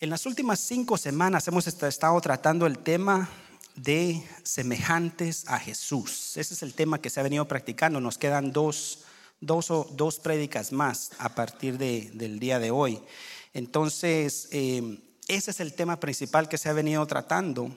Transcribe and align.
En 0.00 0.10
las 0.10 0.26
últimas 0.26 0.60
cinco 0.60 0.96
semanas 0.96 1.48
hemos 1.48 1.66
estado 1.66 2.20
tratando 2.20 2.66
el 2.66 2.78
tema 2.78 3.28
de 3.74 4.22
semejantes 4.44 5.42
a 5.48 5.58
Jesús. 5.58 6.36
Ese 6.36 6.54
es 6.54 6.62
el 6.62 6.72
tema 6.72 7.00
que 7.00 7.10
se 7.10 7.18
ha 7.18 7.24
venido 7.24 7.48
practicando. 7.48 8.00
Nos 8.00 8.16
quedan 8.16 8.52
dos, 8.52 9.00
dos, 9.40 9.72
dos 9.96 10.20
prédicas 10.20 10.70
más 10.70 11.10
a 11.18 11.34
partir 11.34 11.78
de, 11.78 12.12
del 12.14 12.38
día 12.38 12.60
de 12.60 12.70
hoy. 12.70 13.00
Entonces, 13.54 14.46
eh, 14.52 15.00
ese 15.26 15.50
es 15.50 15.58
el 15.58 15.74
tema 15.74 15.98
principal 15.98 16.48
que 16.48 16.58
se 16.58 16.68
ha 16.68 16.74
venido 16.74 17.04
tratando. 17.08 17.76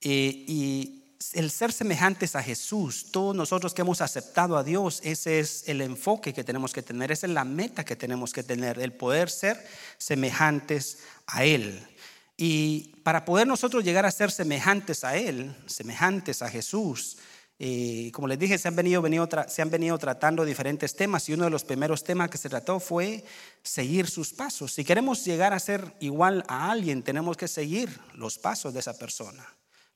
Eh, 0.00 0.44
y 0.48 1.01
el 1.34 1.50
ser 1.50 1.72
semejantes 1.72 2.36
a 2.36 2.42
Jesús, 2.42 3.06
todos 3.10 3.34
nosotros 3.34 3.74
que 3.74 3.82
hemos 3.82 4.00
aceptado 4.00 4.56
a 4.56 4.64
Dios, 4.64 5.00
ese 5.04 5.40
es 5.40 5.68
el 5.68 5.80
enfoque 5.80 6.32
que 6.32 6.44
tenemos 6.44 6.72
que 6.72 6.82
tener, 6.82 7.12
esa 7.12 7.26
es 7.26 7.32
la 7.32 7.44
meta 7.44 7.84
que 7.84 7.96
tenemos 7.96 8.32
que 8.32 8.42
tener, 8.42 8.78
el 8.78 8.92
poder 8.92 9.30
ser 9.30 9.64
semejantes 9.98 10.98
a 11.26 11.44
Él. 11.44 11.86
Y 12.36 12.96
para 13.04 13.24
poder 13.24 13.46
nosotros 13.46 13.84
llegar 13.84 14.06
a 14.06 14.10
ser 14.10 14.30
semejantes 14.30 15.04
a 15.04 15.16
Él, 15.16 15.54
semejantes 15.66 16.42
a 16.42 16.48
Jesús, 16.48 17.18
eh, 17.58 18.10
como 18.12 18.26
les 18.26 18.38
dije, 18.38 18.58
se 18.58 18.66
han, 18.66 18.74
venido, 18.74 19.02
se 19.46 19.62
han 19.62 19.70
venido 19.70 19.96
tratando 19.98 20.44
diferentes 20.44 20.96
temas 20.96 21.28
y 21.28 21.34
uno 21.34 21.44
de 21.44 21.50
los 21.50 21.62
primeros 21.62 22.02
temas 22.02 22.28
que 22.28 22.38
se 22.38 22.48
trató 22.48 22.80
fue 22.80 23.24
seguir 23.62 24.08
sus 24.08 24.32
pasos. 24.32 24.72
Si 24.72 24.84
queremos 24.84 25.24
llegar 25.24 25.52
a 25.52 25.60
ser 25.60 25.94
igual 26.00 26.44
a 26.48 26.72
alguien, 26.72 27.02
tenemos 27.02 27.36
que 27.36 27.46
seguir 27.46 28.00
los 28.14 28.38
pasos 28.38 28.74
de 28.74 28.80
esa 28.80 28.98
persona. 28.98 29.46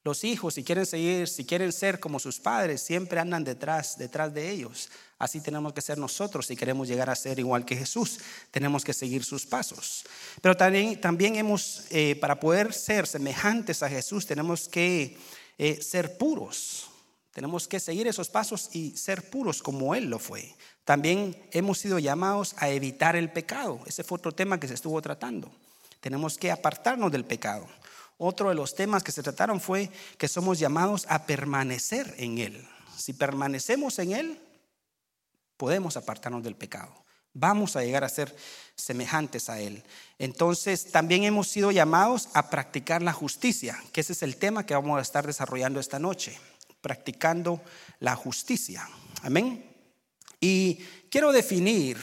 Los 0.07 0.23
hijos, 0.23 0.55
si 0.55 0.63
quieren 0.63 0.87
seguir, 0.87 1.27
si 1.27 1.45
quieren 1.45 1.73
ser 1.73 1.99
como 1.99 2.21
sus 2.21 2.39
padres, 2.39 2.81
siempre 2.81 3.19
andan 3.19 3.43
detrás, 3.43 3.99
detrás 3.99 4.33
de 4.33 4.49
ellos. 4.53 4.89
Así 5.19 5.41
tenemos 5.41 5.73
que 5.73 5.81
ser 5.81 5.99
nosotros 5.99 6.47
si 6.47 6.55
queremos 6.55 6.87
llegar 6.87 7.11
a 7.11 7.17
ser 7.17 7.41
igual 7.41 7.65
que 7.65 7.75
Jesús. 7.75 8.21
Tenemos 8.53 8.85
que 8.85 8.93
seguir 8.93 9.25
sus 9.25 9.47
pasos. 9.47 10.05
Pero 10.41 10.57
también, 10.57 11.01
también 11.01 11.35
hemos, 11.35 11.87
eh, 11.91 12.15
para 12.21 12.39
poder 12.39 12.73
ser 12.73 13.09
semejantes 13.09 13.83
a 13.83 13.89
Jesús, 13.89 14.27
tenemos 14.27 14.69
que 14.69 15.19
eh, 15.59 15.83
ser 15.83 16.17
puros. 16.17 16.87
Tenemos 17.33 17.67
que 17.67 17.81
seguir 17.81 18.07
esos 18.07 18.29
pasos 18.29 18.71
y 18.77 18.97
ser 18.97 19.29
puros 19.29 19.61
como 19.61 19.93
Él 19.97 20.05
lo 20.09 20.21
fue. 20.21 20.55
También 20.85 21.37
hemos 21.51 21.79
sido 21.79 21.99
llamados 21.99 22.55
a 22.59 22.69
evitar 22.69 23.17
el 23.17 23.33
pecado. 23.33 23.81
Ese 23.87 24.05
fue 24.05 24.19
otro 24.19 24.31
tema 24.31 24.61
que 24.61 24.69
se 24.69 24.75
estuvo 24.75 25.03
tratando. 25.03 25.51
Tenemos 26.01 26.39
que 26.39 26.53
apartarnos 26.53 27.11
del 27.11 27.25
pecado. 27.25 27.67
Otro 28.19 28.49
de 28.49 28.55
los 28.55 28.75
temas 28.75 29.03
que 29.03 29.13
se 29.13 29.23
trataron 29.23 29.61
fue 29.61 29.91
que 30.17 30.29
somos 30.29 30.59
llamados 30.59 31.07
a 31.09 31.27
permanecer 31.27 32.15
en 32.19 32.39
Él. 32.39 32.67
Si 32.97 33.13
permanecemos 33.13 33.99
en 33.99 34.13
Él, 34.13 34.41
podemos 35.57 35.97
apartarnos 35.97 36.43
del 36.43 36.57
pecado. 36.57 37.05
Vamos 37.35 37.77
a 37.77 37.85
llegar 37.85 38.03
a 38.03 38.09
ser 38.09 38.35
semejantes 38.75 39.51
a 39.51 39.61
Él. 39.61 39.83
Entonces, 40.19 40.91
también 40.91 41.25
hemos 41.25 41.49
sido 41.49 41.71
llamados 41.71 42.31
a 42.33 42.49
practicar 42.49 43.03
la 43.03 43.13
justicia, 43.13 43.79
que 43.93 44.01
ese 44.01 44.15
es 44.15 44.23
el 44.23 44.37
tema 44.37 44.65
que 44.65 44.75
vamos 44.75 44.99
a 44.99 45.03
estar 45.03 45.27
desarrollando 45.27 45.79
esta 45.79 45.99
noche, 45.99 46.39
practicando 46.81 47.61
la 48.01 48.17
justicia. 48.17 48.89
Amén. 49.23 49.71
Y 50.41 50.77
quiero 51.11 51.33
definir 51.33 51.99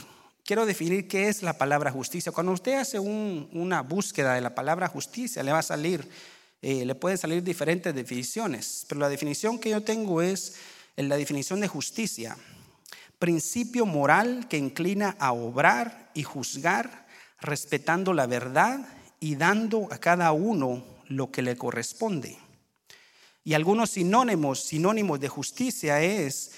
quiero 0.45 0.66
definir 0.66 1.08
qué 1.08 1.30
es 1.30 1.41
la 1.41 1.58
palabra 1.58 1.91
justicia. 1.91 2.31
Cuando 2.31 2.52
usted 2.52 2.75
hace 2.75 2.99
una 2.99 3.81
búsqueda 3.81 4.36
de 4.36 4.41
la 4.41 4.53
palabra 4.53 4.88
justicia, 4.88 5.44
le 5.44 5.52
va 5.52 5.59
a 5.59 5.63
salir, 5.63 6.08
eh, 6.61 6.85
le 6.85 6.95
pueden 6.95 7.17
salir 7.17 7.44
diferentes 7.44 7.94
definiciones, 7.95 8.85
pero 8.88 9.00
la 9.00 9.09
definición 9.09 9.59
que 9.59 9.69
yo 9.69 9.81
tengo 9.81 10.22
es 10.22 10.55
la 10.95 11.17
definición 11.17 11.59
de 11.59 11.67
justicia. 11.67 12.38
Principio 13.19 13.85
moral 13.85 14.47
que 14.50 14.58
inclina 14.58 15.16
a 15.19 15.31
obrar 15.31 16.11
y 16.13 16.23
juzgar 16.23 17.07
respetando 17.39 18.13
la 18.13 18.28
verdad 18.28 18.85
y 19.19 19.35
dando 19.35 19.88
a 19.91 19.97
cada 19.97 20.31
uno 20.31 20.83
lo 21.07 21.31
que 21.31 21.41
le 21.41 21.55
corresponde. 21.55 22.38
Y 23.45 23.53
algunos 23.53 23.91
sinónimos, 23.91 24.63
sinónimos 24.63 25.19
de 25.19 25.28
justicia 25.28 26.02
es 26.02 26.53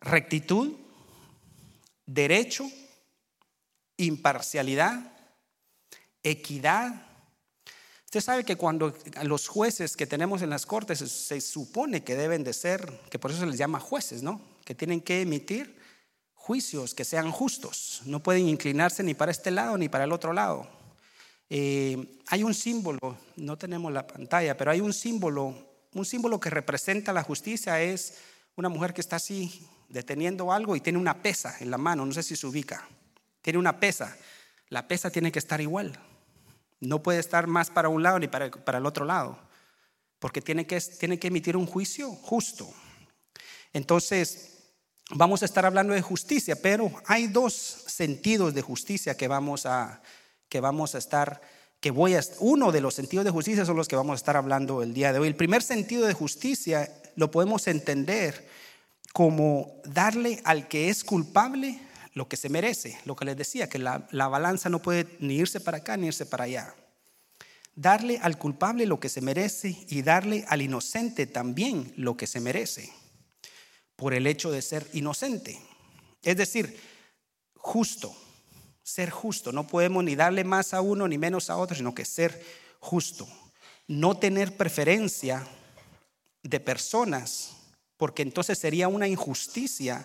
rectitud, 0.00 0.74
derecho, 2.06 2.70
imparcialidad, 3.98 5.12
equidad. 6.22 7.06
Usted 8.04 8.20
sabe 8.20 8.44
que 8.44 8.56
cuando 8.56 8.96
los 9.24 9.48
jueces 9.48 9.96
que 9.96 10.06
tenemos 10.06 10.40
en 10.40 10.48
las 10.48 10.64
cortes 10.64 10.98
se, 10.98 11.40
supone 11.42 12.02
que 12.02 12.16
deben 12.16 12.42
de 12.42 12.54
ser, 12.54 12.90
que 13.10 13.18
por 13.18 13.30
eso 13.30 13.40
se 13.40 13.46
les 13.46 13.58
llama 13.58 13.80
jueces, 13.80 14.22
¿no? 14.22 14.40
Que 14.64 14.74
tienen 14.74 15.02
que 15.02 15.20
emitir 15.20 15.76
juicios 16.32 16.94
que 16.94 17.04
sean 17.04 17.30
justos. 17.30 18.00
No 18.06 18.22
pueden 18.22 18.48
inclinarse 18.48 19.02
ni 19.02 19.12
para 19.12 19.30
este 19.30 19.50
lado 19.50 19.76
ni 19.76 19.90
para 19.90 20.04
el 20.04 20.12
otro 20.12 20.32
lado. 20.32 20.66
Eh, 21.50 22.18
hay 22.28 22.42
un 22.42 22.54
símbolo, 22.54 23.18
no 23.36 23.58
tenemos 23.58 23.92
la 23.92 24.06
pantalla, 24.06 24.56
pero 24.56 24.70
hay 24.70 24.80
un 24.80 24.92
símbolo, 24.92 25.54
un 25.92 26.04
símbolo 26.04 26.40
que 26.40 26.50
representa 26.50 27.12
la 27.12 27.22
justicia 27.22 27.82
es 27.82 28.18
una 28.56 28.68
mujer 28.68 28.94
que 28.94 29.00
está 29.00 29.16
así 29.16 29.66
deteniendo 29.88 30.52
algo 30.52 30.76
y 30.76 30.80
tiene 30.80 30.98
una 30.98 31.22
pesa 31.22 31.56
en 31.60 31.70
la 31.70 31.78
mano, 31.78 32.04
no 32.04 32.12
sé 32.12 32.22
si 32.22 32.36
se 32.36 32.46
ubica 32.46 32.86
tiene 33.42 33.58
una 33.58 33.80
pesa. 33.80 34.16
La 34.68 34.86
pesa 34.88 35.10
tiene 35.10 35.32
que 35.32 35.38
estar 35.38 35.60
igual. 35.60 35.98
No 36.80 37.02
puede 37.02 37.18
estar 37.18 37.46
más 37.46 37.70
para 37.70 37.88
un 37.88 38.02
lado 38.02 38.18
ni 38.18 38.28
para, 38.28 38.46
el 38.46 38.86
otro 38.86 39.04
lado, 39.04 39.38
porque 40.18 40.40
tiene 40.40 40.66
que, 40.66 40.80
tiene 40.80 41.18
que 41.18 41.28
emitir 41.28 41.56
un 41.56 41.66
juicio 41.66 42.10
justo. 42.10 42.72
Entonces, 43.72 44.58
vamos 45.10 45.42
a 45.42 45.44
estar 45.44 45.66
hablando 45.66 45.94
de 45.94 46.02
justicia, 46.02 46.56
pero 46.60 46.92
hay 47.06 47.26
dos 47.26 47.52
sentidos 47.52 48.54
de 48.54 48.62
justicia 48.62 49.16
que 49.16 49.28
vamos 49.28 49.66
a, 49.66 50.02
que 50.48 50.60
vamos 50.60 50.94
a 50.94 50.98
estar, 50.98 51.40
que 51.80 51.90
voy 51.90 52.14
a, 52.14 52.20
uno 52.38 52.70
de 52.70 52.80
los 52.80 52.94
sentidos 52.94 53.24
de 53.24 53.30
justicia 53.30 53.64
son 53.64 53.76
los 53.76 53.88
que 53.88 53.96
vamos 53.96 54.12
a 54.12 54.16
estar 54.16 54.36
hablando 54.36 54.82
el 54.82 54.94
día 54.94 55.12
de 55.12 55.18
hoy. 55.18 55.28
El 55.28 55.36
primer 55.36 55.62
sentido 55.62 56.06
de 56.06 56.14
justicia 56.14 56.92
lo 57.16 57.30
podemos 57.30 57.66
entender 57.66 58.48
como 59.12 59.80
darle 59.84 60.40
al 60.44 60.68
que 60.68 60.90
es 60.90 61.02
culpable 61.02 61.80
lo 62.18 62.28
que 62.28 62.36
se 62.36 62.48
merece, 62.48 62.98
lo 63.04 63.14
que 63.14 63.24
les 63.24 63.36
decía, 63.36 63.68
que 63.68 63.78
la, 63.78 64.08
balanza 64.10 64.68
no 64.68 64.82
puede 64.82 65.06
ni 65.20 65.36
irse 65.36 65.60
para 65.60 65.78
acá 65.78 65.96
ni 65.96 66.08
irse 66.08 66.26
para 66.26 66.44
allá. 66.44 66.74
Darle 67.76 68.18
al 68.20 68.36
culpable 68.38 68.86
lo 68.86 68.98
que 68.98 69.08
se 69.08 69.20
merece 69.20 69.86
y 69.88 70.02
darle 70.02 70.44
al 70.48 70.60
inocente 70.60 71.28
también 71.28 71.94
lo 71.96 72.16
que 72.16 72.26
se 72.26 72.40
merece, 72.40 72.92
por 73.94 74.14
el 74.14 74.26
hecho 74.26 74.50
de 74.50 74.62
ser 74.62 74.84
inocente. 74.94 75.60
Es 76.24 76.36
decir, 76.36 76.76
justo, 77.54 78.12
ser 78.82 79.10
justo. 79.10 79.52
No 79.52 79.68
podemos 79.68 80.02
ni 80.02 80.16
darle 80.16 80.42
más 80.42 80.74
a 80.74 80.80
uno 80.80 81.06
ni 81.06 81.18
menos 81.18 81.50
a 81.50 81.56
otro, 81.56 81.76
sino 81.76 81.94
que 81.94 82.04
ser 82.04 82.44
justo. 82.80 83.28
No 83.86 84.18
tener 84.18 84.56
preferencia 84.56 85.46
de 86.42 86.58
personas, 86.58 87.52
porque 87.96 88.22
entonces 88.22 88.58
sería 88.58 88.88
una 88.88 89.06
injusticia 89.06 90.04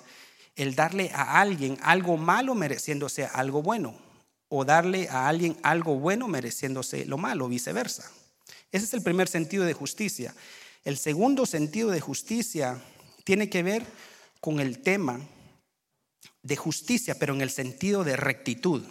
el 0.56 0.75
darle 0.75 1.12
a 1.14 1.40
alguien 1.41 1.78
algo 1.81 2.18
malo 2.18 2.56
mereciéndose 2.56 3.25
algo 3.25 3.62
bueno, 3.62 3.96
o 4.50 4.66
darle 4.66 5.09
a 5.09 5.28
alguien 5.28 5.58
algo 5.64 5.96
bueno 5.97 6.28
mereciéndose 6.28 7.06
lo 7.06 7.18
malo, 7.18 7.47
viceversa. 7.47 8.12
Ese 8.72 8.86
es 8.86 8.94
el 8.94 9.02
primer 9.02 9.28
sentido 9.28 9.66
de 9.66 9.74
justicia. 9.74 10.34
El 10.84 10.97
segundo 10.97 11.46
sentido 11.46 11.90
de 11.90 12.02
justicia 12.02 12.81
tiene 13.24 13.50
que 13.50 13.63
ver 13.63 13.86
con 14.40 14.59
el 14.59 14.80
tema 14.80 15.22
de 16.42 16.56
justicia, 16.56 17.16
pero 17.18 17.34
en 17.34 17.42
el 17.42 17.50
sentido 17.50 18.03
de 18.03 18.16
rectitud. 18.16 18.84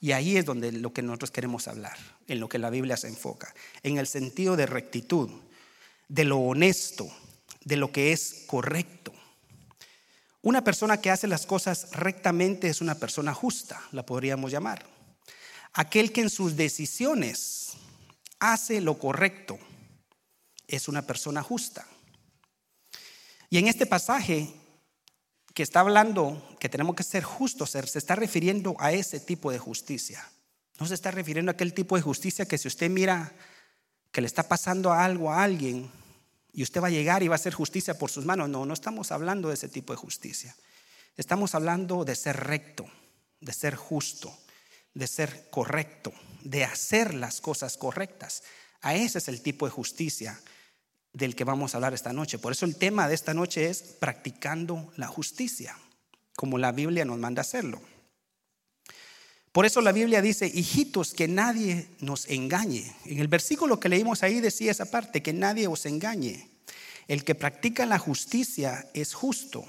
Y 0.00 0.12
ahí 0.12 0.36
es 0.36 0.44
donde 0.44 0.70
lo 0.70 0.92
que 0.92 1.02
nosotros 1.02 1.30
queremos 1.30 1.66
hablar, 1.66 1.96
en 2.28 2.38
lo 2.38 2.48
que 2.48 2.58
la 2.58 2.68
Biblia 2.68 2.96
se 2.96 3.08
enfoca, 3.08 3.54
en 3.82 3.96
el 3.96 4.06
sentido 4.06 4.54
de 4.54 4.66
rectitud, 4.66 5.30
de 6.08 6.24
lo 6.24 6.38
honesto, 6.38 7.08
de 7.64 7.76
lo 7.76 7.90
que 7.90 8.12
es 8.12 8.44
correcto. 8.46 9.12
Una 10.44 10.62
persona 10.62 11.00
que 11.00 11.10
hace 11.10 11.26
las 11.26 11.46
cosas 11.46 11.88
rectamente 11.92 12.68
es 12.68 12.82
una 12.82 12.96
persona 12.96 13.32
justa, 13.32 13.80
la 13.92 14.04
podríamos 14.04 14.52
llamar. 14.52 14.84
Aquel 15.72 16.12
que 16.12 16.20
en 16.20 16.28
sus 16.28 16.54
decisiones 16.54 17.72
hace 18.38 18.82
lo 18.82 18.98
correcto 18.98 19.58
es 20.68 20.86
una 20.86 21.00
persona 21.00 21.42
justa. 21.42 21.86
Y 23.48 23.56
en 23.56 23.68
este 23.68 23.86
pasaje 23.86 24.52
que 25.54 25.62
está 25.62 25.80
hablando 25.80 26.46
que 26.60 26.68
tenemos 26.68 26.94
que 26.94 27.04
ser 27.04 27.24
justos, 27.24 27.70
se 27.70 27.98
está 27.98 28.14
refiriendo 28.14 28.76
a 28.78 28.92
ese 28.92 29.20
tipo 29.20 29.50
de 29.50 29.58
justicia. 29.58 30.28
No 30.78 30.84
se 30.84 30.92
está 30.92 31.10
refiriendo 31.10 31.52
a 31.52 31.54
aquel 31.54 31.72
tipo 31.72 31.96
de 31.96 32.02
justicia 32.02 32.44
que 32.44 32.58
si 32.58 32.68
usted 32.68 32.90
mira 32.90 33.32
que 34.12 34.20
le 34.20 34.26
está 34.26 34.46
pasando 34.46 34.92
algo 34.92 35.32
a 35.32 35.42
alguien, 35.42 35.90
y 36.54 36.62
usted 36.62 36.80
va 36.80 36.86
a 36.86 36.90
llegar 36.90 37.22
y 37.22 37.28
va 37.28 37.34
a 37.34 37.36
hacer 37.36 37.52
justicia 37.52 37.98
por 37.98 38.10
sus 38.10 38.24
manos. 38.24 38.48
No, 38.48 38.64
no 38.64 38.72
estamos 38.72 39.10
hablando 39.10 39.48
de 39.48 39.54
ese 39.54 39.68
tipo 39.68 39.92
de 39.92 39.96
justicia. 39.96 40.54
Estamos 41.16 41.54
hablando 41.54 42.04
de 42.04 42.14
ser 42.14 42.36
recto, 42.36 42.86
de 43.40 43.52
ser 43.52 43.74
justo, 43.74 44.32
de 44.94 45.08
ser 45.08 45.50
correcto, 45.50 46.12
de 46.42 46.64
hacer 46.64 47.12
las 47.14 47.40
cosas 47.40 47.76
correctas. 47.76 48.44
A 48.80 48.94
ese 48.94 49.18
es 49.18 49.28
el 49.28 49.42
tipo 49.42 49.66
de 49.66 49.72
justicia 49.72 50.40
del 51.12 51.34
que 51.34 51.44
vamos 51.44 51.74
a 51.74 51.78
hablar 51.78 51.92
esta 51.92 52.12
noche. 52.12 52.38
Por 52.38 52.52
eso 52.52 52.66
el 52.66 52.76
tema 52.76 53.08
de 53.08 53.14
esta 53.14 53.34
noche 53.34 53.68
es 53.68 53.82
practicando 53.82 54.92
la 54.96 55.08
justicia, 55.08 55.76
como 56.36 56.58
la 56.58 56.70
Biblia 56.70 57.04
nos 57.04 57.18
manda 57.18 57.40
hacerlo. 57.42 57.80
Por 59.54 59.66
eso 59.66 59.80
la 59.80 59.92
Biblia 59.92 60.20
dice, 60.20 60.50
hijitos, 60.52 61.14
que 61.14 61.28
nadie 61.28 61.86
nos 62.00 62.28
engañe. 62.28 62.92
En 63.04 63.20
el 63.20 63.28
versículo 63.28 63.78
que 63.78 63.88
leímos 63.88 64.24
ahí 64.24 64.40
decía 64.40 64.72
esa 64.72 64.90
parte, 64.90 65.22
que 65.22 65.32
nadie 65.32 65.68
os 65.68 65.86
engañe. 65.86 66.48
El 67.06 67.22
que 67.22 67.36
practica 67.36 67.86
la 67.86 68.00
justicia 68.00 68.90
es 68.94 69.14
justo. 69.14 69.64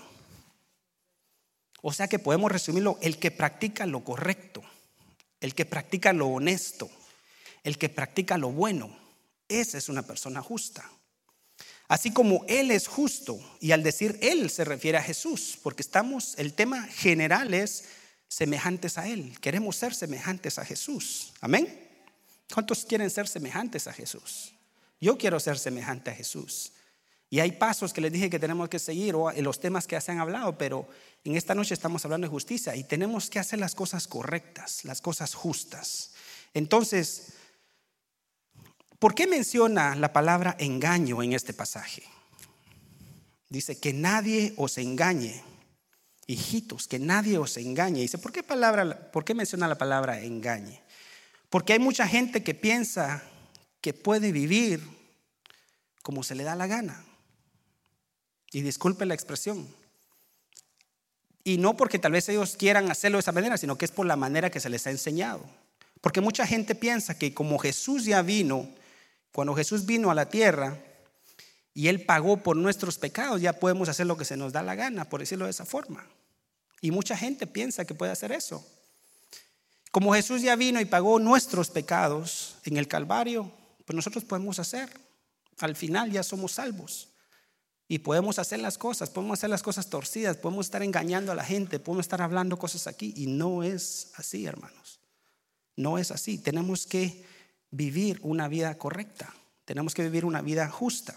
O 1.83 1.93
sea 1.93 2.07
que 2.07 2.17
podemos 2.17 2.51
resumirlo, 2.51 2.97
el 2.99 3.19
que 3.19 3.29
practica 3.29 3.85
lo 3.85 4.03
correcto, 4.03 4.63
el 5.39 5.53
que 5.53 5.65
practica 5.65 6.13
lo 6.13 6.29
honesto, 6.29 6.89
el 7.63 7.77
que 7.77 7.89
practica 7.89 8.39
lo 8.39 8.49
bueno, 8.49 8.97
esa 9.47 9.77
es 9.77 9.87
una 9.87 10.01
persona 10.01 10.41
justa. 10.41 10.89
Así 11.87 12.11
como 12.11 12.43
Él 12.47 12.71
es 12.71 12.87
justo, 12.87 13.39
y 13.59 13.71
al 13.71 13.83
decir 13.83 14.17
Él 14.23 14.49
se 14.49 14.65
refiere 14.65 14.97
a 14.97 15.03
Jesús, 15.03 15.59
porque 15.61 15.83
estamos, 15.83 16.33
el 16.39 16.55
tema 16.55 16.87
general 16.87 17.53
es 17.53 17.83
semejantes 18.35 18.97
a 18.97 19.07
Él. 19.07 19.39
Queremos 19.39 19.77
ser 19.77 19.95
semejantes 19.95 20.59
a 20.59 20.65
Jesús. 20.65 21.31
Amén. 21.39 21.89
¿Cuántos 22.53 22.83
quieren 22.83 23.09
ser 23.09 23.29
semejantes 23.29 23.87
a 23.87 23.93
Jesús? 23.93 24.53
Yo 24.99 25.17
quiero 25.17 25.39
ser 25.39 25.57
semejante 25.57 26.11
a 26.11 26.15
Jesús. 26.15 26.73
Y 27.29 27.39
hay 27.39 27.53
pasos 27.53 27.93
que 27.93 28.01
les 28.01 28.11
dije 28.11 28.29
que 28.29 28.37
tenemos 28.37 28.67
que 28.67 28.77
seguir 28.77 29.15
o 29.15 29.31
en 29.31 29.41
los 29.45 29.61
temas 29.61 29.87
que 29.87 29.99
se 30.01 30.11
han 30.11 30.19
hablado, 30.19 30.57
pero 30.57 30.85
en 31.23 31.37
esta 31.37 31.55
noche 31.55 31.73
estamos 31.73 32.03
hablando 32.03 32.27
de 32.27 32.31
justicia 32.31 32.75
y 32.75 32.83
tenemos 32.83 33.29
que 33.29 33.39
hacer 33.39 33.57
las 33.57 33.73
cosas 33.73 34.05
correctas, 34.05 34.83
las 34.83 34.99
cosas 34.99 35.33
justas. 35.33 36.11
Entonces, 36.53 37.35
¿por 38.99 39.15
qué 39.15 39.27
menciona 39.27 39.95
la 39.95 40.11
palabra 40.11 40.57
engaño 40.59 41.23
en 41.23 41.31
este 41.31 41.53
pasaje? 41.53 42.03
Dice 43.47 43.79
que 43.79 43.93
nadie 43.93 44.53
os 44.57 44.77
engañe 44.77 45.41
hijitos, 46.27 46.87
que 46.87 46.99
nadie 46.99 47.37
os 47.37 47.57
engañe. 47.57 48.01
Dice, 48.01 48.17
¿por 48.17 48.31
qué, 48.31 48.43
palabra, 48.43 49.11
¿por 49.11 49.23
qué 49.23 49.33
menciona 49.33 49.67
la 49.67 49.77
palabra 49.77 50.21
engañe? 50.21 50.81
Porque 51.49 51.73
hay 51.73 51.79
mucha 51.79 52.07
gente 52.07 52.43
que 52.43 52.53
piensa 52.53 53.23
que 53.81 53.93
puede 53.93 54.31
vivir 54.31 54.81
como 56.01 56.23
se 56.23 56.35
le 56.35 56.43
da 56.43 56.55
la 56.55 56.67
gana. 56.67 57.03
Y 58.51 58.61
disculpe 58.61 59.05
la 59.05 59.13
expresión. 59.13 59.67
Y 61.43 61.57
no 61.57 61.77
porque 61.77 61.99
tal 61.99 62.11
vez 62.11 62.27
ellos 62.29 62.55
quieran 62.57 62.89
hacerlo 62.89 63.17
de 63.17 63.21
esa 63.21 63.31
manera, 63.31 63.57
sino 63.57 63.77
que 63.77 63.85
es 63.85 63.91
por 63.91 64.05
la 64.05 64.15
manera 64.15 64.49
que 64.49 64.59
se 64.59 64.69
les 64.69 64.87
ha 64.87 64.91
enseñado. 64.91 65.45
Porque 66.01 66.21
mucha 66.21 66.47
gente 66.47 66.73
piensa 66.75 67.17
que 67.17 67.33
como 67.33 67.59
Jesús 67.59 68.05
ya 68.05 68.21
vino, 68.21 68.69
cuando 69.31 69.55
Jesús 69.55 69.85
vino 69.85 70.09
a 70.09 70.15
la 70.15 70.29
tierra 70.29 70.79
y 71.77 71.89
Él 71.89 72.05
pagó 72.05 72.37
por 72.37 72.55
nuestros 72.55 72.97
pecados, 72.97 73.41
ya 73.41 73.51
podemos 73.51 73.89
hacer 73.89 74.07
lo 74.07 74.15
que 74.15 74.23
se 74.23 74.37
nos 74.37 74.53
da 74.53 74.63
la 74.63 74.75
gana, 74.75 75.09
por 75.09 75.19
decirlo 75.19 75.43
de 75.43 75.51
esa 75.51 75.65
forma. 75.65 76.07
Y 76.79 76.89
mucha 76.89 77.17
gente 77.17 77.45
piensa 77.47 77.83
que 77.83 77.93
puede 77.93 78.13
hacer 78.13 78.31
eso. 78.31 78.65
Como 79.91 80.13
Jesús 80.13 80.41
ya 80.41 80.55
vino 80.55 80.79
y 80.79 80.85
pagó 80.85 81.19
nuestros 81.19 81.69
pecados 81.69 82.55
en 82.63 82.77
el 82.77 82.87
Calvario, 82.87 83.51
pues 83.85 83.93
nosotros 83.93 84.23
podemos 84.23 84.57
hacer. 84.57 84.89
Al 85.59 85.75
final 85.75 86.11
ya 86.11 86.23
somos 86.23 86.53
salvos. 86.53 87.09
Y 87.89 87.99
podemos 87.99 88.39
hacer 88.39 88.59
las 88.59 88.77
cosas, 88.77 89.09
podemos 89.09 89.39
hacer 89.39 89.49
las 89.49 89.61
cosas 89.61 89.89
torcidas, 89.89 90.37
podemos 90.37 90.67
estar 90.67 90.81
engañando 90.81 91.33
a 91.33 91.35
la 91.35 91.43
gente, 91.43 91.79
podemos 91.79 92.05
estar 92.05 92.21
hablando 92.21 92.57
cosas 92.57 92.87
aquí. 92.87 93.13
Y 93.17 93.27
no 93.27 93.63
es 93.63 94.11
así, 94.15 94.45
hermanos. 94.45 95.01
No 95.75 95.97
es 95.97 96.11
así. 96.11 96.37
Tenemos 96.37 96.87
que 96.87 97.25
vivir 97.69 98.19
una 98.23 98.47
vida 98.47 98.77
correcta. 98.77 99.33
Tenemos 99.65 99.93
que 99.93 100.03
vivir 100.03 100.23
una 100.23 100.41
vida 100.41 100.69
justa. 100.69 101.15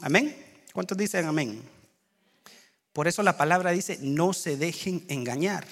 Amén. 0.00 0.36
¿Cuántos 0.72 0.98
dicen 0.98 1.24
amén? 1.24 1.62
Por 2.92 3.08
eso 3.08 3.22
la 3.22 3.36
palabra 3.36 3.70
dice, 3.70 3.98
no 4.00 4.32
se 4.32 4.56
dejen 4.56 5.04
engañar. 5.08 5.66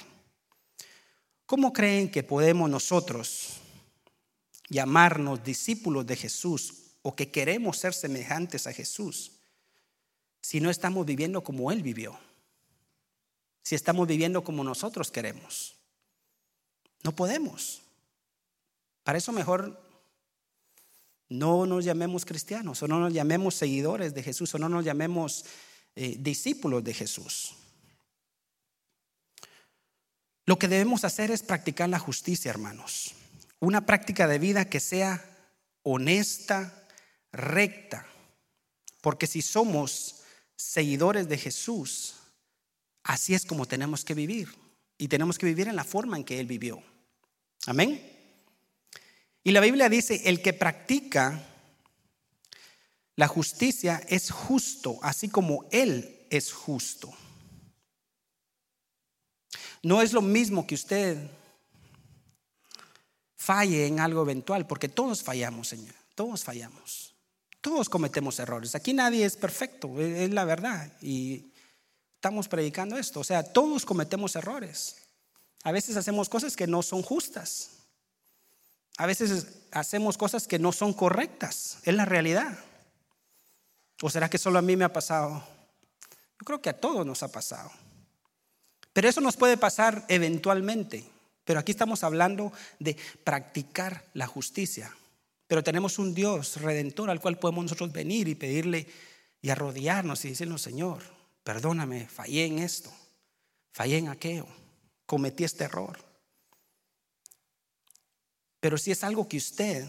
¿Cómo 1.46 1.72
creen 1.72 2.10
que 2.10 2.22
podemos 2.22 2.70
nosotros 2.70 3.60
llamarnos 4.68 5.44
discípulos 5.44 6.06
de 6.06 6.16
Jesús 6.16 6.74
o 7.02 7.14
que 7.14 7.30
queremos 7.30 7.78
ser 7.78 7.94
semejantes 7.94 8.66
a 8.66 8.72
Jesús 8.72 9.32
si 10.40 10.60
no 10.60 10.70
estamos 10.70 11.04
viviendo 11.04 11.42
como 11.42 11.70
Él 11.70 11.82
vivió? 11.82 12.18
Si 13.62 13.74
estamos 13.74 14.08
viviendo 14.08 14.42
como 14.42 14.64
nosotros 14.64 15.10
queremos. 15.10 15.76
No 17.02 17.14
podemos. 17.14 17.82
Para 19.02 19.18
eso 19.18 19.32
mejor 19.32 19.81
no 21.32 21.66
nos 21.66 21.84
llamemos 21.84 22.24
cristianos 22.24 22.82
o 22.82 22.88
no 22.88 23.00
nos 23.00 23.12
llamemos 23.12 23.54
seguidores 23.54 24.14
de 24.14 24.22
Jesús 24.22 24.54
o 24.54 24.58
no 24.58 24.68
nos 24.68 24.84
llamemos 24.84 25.44
eh, 25.96 26.16
discípulos 26.18 26.84
de 26.84 26.94
Jesús. 26.94 27.54
Lo 30.44 30.58
que 30.58 30.68
debemos 30.68 31.04
hacer 31.04 31.30
es 31.30 31.42
practicar 31.42 31.88
la 31.88 31.98
justicia, 31.98 32.50
hermanos. 32.50 33.14
Una 33.60 33.86
práctica 33.86 34.26
de 34.26 34.38
vida 34.38 34.68
que 34.68 34.80
sea 34.80 35.24
honesta, 35.82 36.86
recta. 37.32 38.06
Porque 39.00 39.26
si 39.26 39.40
somos 39.40 40.22
seguidores 40.56 41.28
de 41.28 41.38
Jesús, 41.38 42.14
así 43.04 43.34
es 43.34 43.46
como 43.46 43.66
tenemos 43.66 44.04
que 44.04 44.14
vivir. 44.14 44.48
Y 44.98 45.08
tenemos 45.08 45.38
que 45.38 45.46
vivir 45.46 45.68
en 45.68 45.76
la 45.76 45.84
forma 45.84 46.16
en 46.16 46.24
que 46.24 46.40
Él 46.40 46.46
vivió. 46.46 46.82
Amén. 47.66 48.11
Y 49.44 49.50
la 49.50 49.60
Biblia 49.60 49.88
dice, 49.88 50.22
el 50.24 50.40
que 50.40 50.52
practica 50.52 51.44
la 53.16 53.28
justicia 53.28 54.00
es 54.08 54.30
justo, 54.30 54.98
así 55.02 55.28
como 55.28 55.66
Él 55.70 56.26
es 56.30 56.52
justo. 56.52 57.12
No 59.82 60.00
es 60.00 60.12
lo 60.12 60.22
mismo 60.22 60.66
que 60.66 60.76
usted 60.76 61.18
falle 63.36 63.86
en 63.86 63.98
algo 63.98 64.22
eventual, 64.22 64.66
porque 64.66 64.88
todos 64.88 65.22
fallamos, 65.22 65.68
Señor, 65.68 65.94
todos 66.14 66.44
fallamos. 66.44 67.12
Todos 67.60 67.88
cometemos 67.88 68.38
errores. 68.40 68.74
Aquí 68.74 68.92
nadie 68.92 69.24
es 69.24 69.36
perfecto, 69.36 70.00
es 70.00 70.30
la 70.30 70.44
verdad. 70.44 70.92
Y 71.00 71.52
estamos 72.16 72.48
predicando 72.48 72.98
esto. 72.98 73.20
O 73.20 73.24
sea, 73.24 73.44
todos 73.44 73.84
cometemos 73.84 74.34
errores. 74.34 74.96
A 75.62 75.70
veces 75.70 75.96
hacemos 75.96 76.28
cosas 76.28 76.56
que 76.56 76.66
no 76.66 76.82
son 76.82 77.02
justas. 77.02 77.81
A 79.02 79.06
veces 79.06 79.48
hacemos 79.72 80.16
cosas 80.16 80.46
que 80.46 80.60
no 80.60 80.70
son 80.70 80.92
correctas. 80.92 81.78
Es 81.82 81.92
la 81.92 82.04
realidad. 82.04 82.56
¿O 84.00 84.08
será 84.08 84.30
que 84.30 84.38
solo 84.38 84.60
a 84.60 84.62
mí 84.62 84.76
me 84.76 84.84
ha 84.84 84.92
pasado? 84.92 85.42
Yo 86.38 86.44
creo 86.44 86.62
que 86.62 86.70
a 86.70 86.80
todos 86.80 87.04
nos 87.04 87.24
ha 87.24 87.32
pasado. 87.32 87.72
Pero 88.92 89.08
eso 89.08 89.20
nos 89.20 89.36
puede 89.36 89.56
pasar 89.56 90.04
eventualmente. 90.06 91.04
Pero 91.44 91.58
aquí 91.58 91.72
estamos 91.72 92.04
hablando 92.04 92.52
de 92.78 92.96
practicar 93.24 94.04
la 94.14 94.28
justicia. 94.28 94.96
Pero 95.48 95.64
tenemos 95.64 95.98
un 95.98 96.14
Dios 96.14 96.60
redentor 96.60 97.10
al 97.10 97.20
cual 97.20 97.40
podemos 97.40 97.64
nosotros 97.64 97.90
venir 97.90 98.28
y 98.28 98.36
pedirle 98.36 98.86
y 99.40 99.50
arrodillarnos 99.50 100.24
y 100.24 100.28
decirle, 100.28 100.56
Señor, 100.58 101.02
perdóname, 101.42 102.06
fallé 102.06 102.44
en 102.44 102.60
esto, 102.60 102.92
fallé 103.72 103.98
en 103.98 104.10
aquello, 104.10 104.46
cometí 105.06 105.42
este 105.42 105.64
error. 105.64 106.11
Pero 108.62 108.78
si 108.78 108.92
es 108.92 109.02
algo 109.02 109.28
que 109.28 109.38
usted 109.38 109.88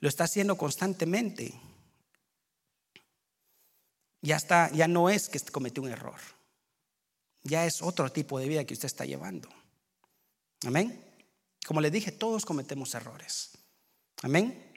lo 0.00 0.10
está 0.10 0.24
haciendo 0.24 0.58
constantemente, 0.58 1.58
ya, 4.20 4.36
está, 4.36 4.70
ya 4.72 4.86
no 4.88 5.08
es 5.08 5.30
que 5.30 5.40
cometió 5.40 5.82
un 5.82 5.88
error. 5.88 6.20
Ya 7.44 7.64
es 7.64 7.80
otro 7.80 8.12
tipo 8.12 8.38
de 8.38 8.46
vida 8.46 8.66
que 8.66 8.74
usted 8.74 8.84
está 8.84 9.06
llevando. 9.06 9.48
Amén. 10.66 11.02
Como 11.66 11.80
le 11.80 11.90
dije, 11.90 12.12
todos 12.12 12.44
cometemos 12.44 12.94
errores. 12.94 13.52
Amén. 14.20 14.70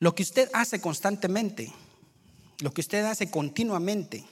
Lo 0.00 0.16
que 0.16 0.24
usted 0.24 0.50
hace 0.52 0.80
constantemente, 0.80 1.72
lo 2.58 2.74
que 2.74 2.80
usted 2.80 3.04
hace 3.04 3.30
continuamente, 3.30 4.26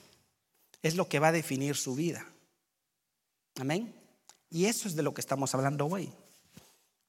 es 0.83 0.97
lo 0.97 1.09
que 1.09 1.21
va 1.21 1.29
a 1.29 1.33
definir 1.33 1.77
su 1.77 1.95
vida. 1.95 2.27
Amén. 3.55 3.96
Y 4.57 4.65
eso 4.65 4.89
es 4.89 4.97
de 4.97 5.03
lo 5.03 5.13
que 5.13 5.21
estamos 5.21 5.55
hablando 5.55 5.85
hoy. 5.85 6.11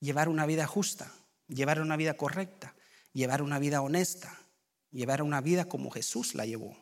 Llevar 0.01 0.27
una 0.27 0.45
vida 0.45 0.67
justa, 0.67 1.09
llevar 1.47 1.79
una 1.79 1.95
vida 1.95 2.15
correcta, 2.15 2.75
llevar 3.13 3.41
una 3.41 3.57
vida 3.57 3.81
honesta, 3.81 4.37
llevar 4.91 5.21
una 5.21 5.39
vida 5.39 5.63
como 5.63 5.89
Jesús 5.89 6.35
la 6.35 6.45
llevó. 6.45 6.75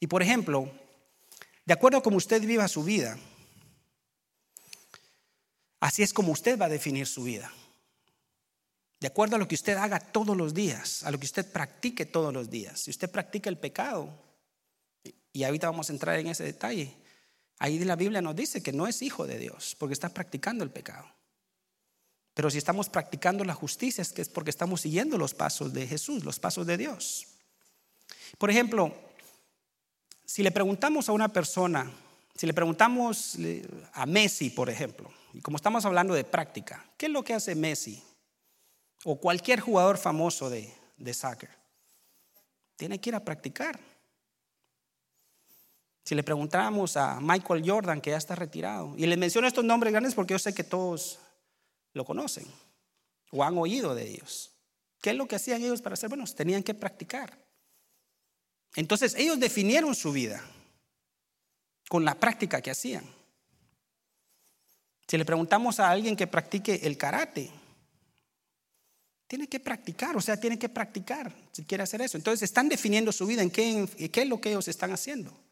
Y 0.00 0.06
por 0.06 0.22
ejemplo, 0.22 0.70
de 1.66 1.74
acuerdo 1.74 1.98
a 1.98 2.02
cómo 2.02 2.16
usted 2.16 2.40
viva 2.40 2.66
su 2.68 2.84
vida, 2.84 3.18
así 5.80 6.02
es 6.02 6.14
como 6.14 6.32
usted 6.32 6.58
va 6.58 6.64
a 6.64 6.70
definir 6.70 7.06
su 7.06 7.24
vida. 7.24 7.52
De 8.98 9.08
acuerdo 9.08 9.36
a 9.36 9.38
lo 9.38 9.46
que 9.46 9.56
usted 9.56 9.76
haga 9.76 10.00
todos 10.00 10.34
los 10.38 10.54
días, 10.54 11.02
a 11.02 11.10
lo 11.10 11.18
que 11.20 11.26
usted 11.26 11.52
practique 11.52 12.06
todos 12.06 12.32
los 12.32 12.48
días. 12.48 12.80
Si 12.80 12.90
usted 12.90 13.10
practica 13.10 13.50
el 13.50 13.58
pecado, 13.58 14.08
y 15.34 15.44
ahorita 15.44 15.68
vamos 15.68 15.90
a 15.90 15.92
entrar 15.92 16.18
en 16.18 16.28
ese 16.28 16.44
detalle, 16.44 16.96
ahí 17.58 17.78
la 17.80 17.96
Biblia 17.96 18.20
nos 18.22 18.36
dice 18.36 18.62
que 18.62 18.72
no 18.72 18.86
es 18.86 19.02
hijo 19.02 19.26
de 19.26 19.38
Dios, 19.38 19.76
porque 19.78 19.94
está 19.94 20.08
practicando 20.08 20.64
el 20.64 20.70
pecado. 20.70 21.06
Pero 22.34 22.50
si 22.50 22.58
estamos 22.58 22.90
practicando 22.90 23.44
la 23.44 23.54
justicia 23.54 24.02
es 24.02 24.12
que 24.12 24.20
es 24.20 24.28
porque 24.28 24.50
estamos 24.50 24.82
siguiendo 24.82 25.16
los 25.16 25.32
pasos 25.32 25.72
de 25.72 25.86
Jesús, 25.86 26.22
los 26.22 26.38
pasos 26.38 26.66
de 26.66 26.76
Dios. 26.76 27.26
Por 28.36 28.50
ejemplo, 28.50 28.94
si 30.24 30.42
le 30.42 30.50
preguntamos 30.50 31.08
a 31.08 31.12
una 31.12 31.28
persona 31.28 31.90
Si 32.36 32.46
le 32.46 32.52
preguntamos 32.52 33.38
a 33.94 34.04
Messi, 34.04 34.50
por 34.50 34.68
ejemplo, 34.68 35.10
y 35.32 35.40
como 35.40 35.56
estamos 35.56 35.86
hablando 35.86 36.12
de 36.12 36.22
práctica, 36.22 36.84
¿qué 36.98 37.06
es 37.06 37.12
lo 37.12 37.24
que 37.24 37.32
hace 37.32 37.54
Messi? 37.54 38.02
O 39.04 39.18
cualquier 39.18 39.60
jugador 39.60 39.96
famoso 39.96 40.50
de, 40.50 40.70
de 40.98 41.14
soccer. 41.14 41.48
Tiene 42.76 43.00
que 43.00 43.08
ir 43.08 43.14
a 43.14 43.24
practicar. 43.24 43.80
Si 46.06 46.14
le 46.14 46.22
preguntáramos 46.22 46.96
a 46.96 47.18
Michael 47.20 47.68
Jordan, 47.68 48.00
que 48.00 48.10
ya 48.10 48.16
está 48.16 48.36
retirado, 48.36 48.94
y 48.96 49.06
le 49.06 49.16
menciono 49.16 49.48
estos 49.48 49.64
nombres 49.64 49.92
grandes 49.92 50.14
porque 50.14 50.34
yo 50.34 50.38
sé 50.38 50.54
que 50.54 50.62
todos 50.62 51.18
lo 51.94 52.04
conocen 52.04 52.46
o 53.32 53.42
han 53.42 53.58
oído 53.58 53.92
de 53.92 54.08
ellos. 54.08 54.52
¿Qué 55.02 55.10
es 55.10 55.16
lo 55.16 55.26
que 55.26 55.34
hacían 55.34 55.62
ellos 55.62 55.82
para 55.82 55.96
ser 55.96 56.08
buenos? 56.08 56.36
Tenían 56.36 56.62
que 56.62 56.74
practicar. 56.74 57.36
Entonces 58.76 59.16
ellos 59.16 59.40
definieron 59.40 59.96
su 59.96 60.12
vida 60.12 60.40
con 61.88 62.04
la 62.04 62.14
práctica 62.14 62.60
que 62.60 62.70
hacían. 62.70 63.04
Si 65.08 65.18
le 65.18 65.24
preguntamos 65.24 65.80
a 65.80 65.90
alguien 65.90 66.14
que 66.14 66.28
practique 66.28 66.82
el 66.84 66.96
karate, 66.96 67.50
tiene 69.26 69.48
que 69.48 69.58
practicar, 69.58 70.16
o 70.16 70.20
sea, 70.20 70.38
tiene 70.38 70.56
que 70.56 70.68
practicar 70.68 71.34
si 71.50 71.64
quiere 71.64 71.82
hacer 71.82 72.00
eso. 72.00 72.16
Entonces 72.16 72.44
están 72.44 72.68
definiendo 72.68 73.10
su 73.10 73.26
vida 73.26 73.42
en 73.42 73.50
qué, 73.50 73.88
qué 74.12 74.22
es 74.22 74.28
lo 74.28 74.40
que 74.40 74.50
ellos 74.50 74.68
están 74.68 74.92
haciendo. 74.92 75.45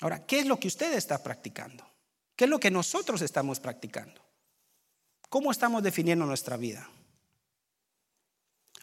Ahora, 0.00 0.24
¿qué 0.26 0.40
es 0.40 0.46
lo 0.46 0.58
que 0.58 0.68
usted 0.68 0.94
está 0.94 1.22
practicando? 1.22 1.86
¿Qué 2.34 2.44
es 2.44 2.50
lo 2.50 2.58
que 2.58 2.70
nosotros 2.70 3.20
estamos 3.20 3.60
practicando? 3.60 4.20
¿Cómo 5.28 5.50
estamos 5.50 5.82
definiendo 5.82 6.24
nuestra 6.24 6.56
vida? 6.56 6.88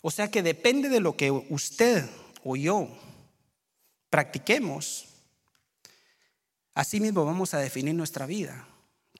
O 0.01 0.11
sea 0.11 0.29
que 0.29 0.43
depende 0.43 0.89
de 0.89 0.99
lo 0.99 1.17
que 1.17 1.31
usted 1.31 2.07
o 2.43 2.55
yo 2.55 2.87
practiquemos, 4.09 5.07
así 6.73 6.99
mismo 6.99 7.25
vamos 7.25 7.53
a 7.53 7.59
definir 7.59 7.95
nuestra 7.95 8.25
vida. 8.25 8.67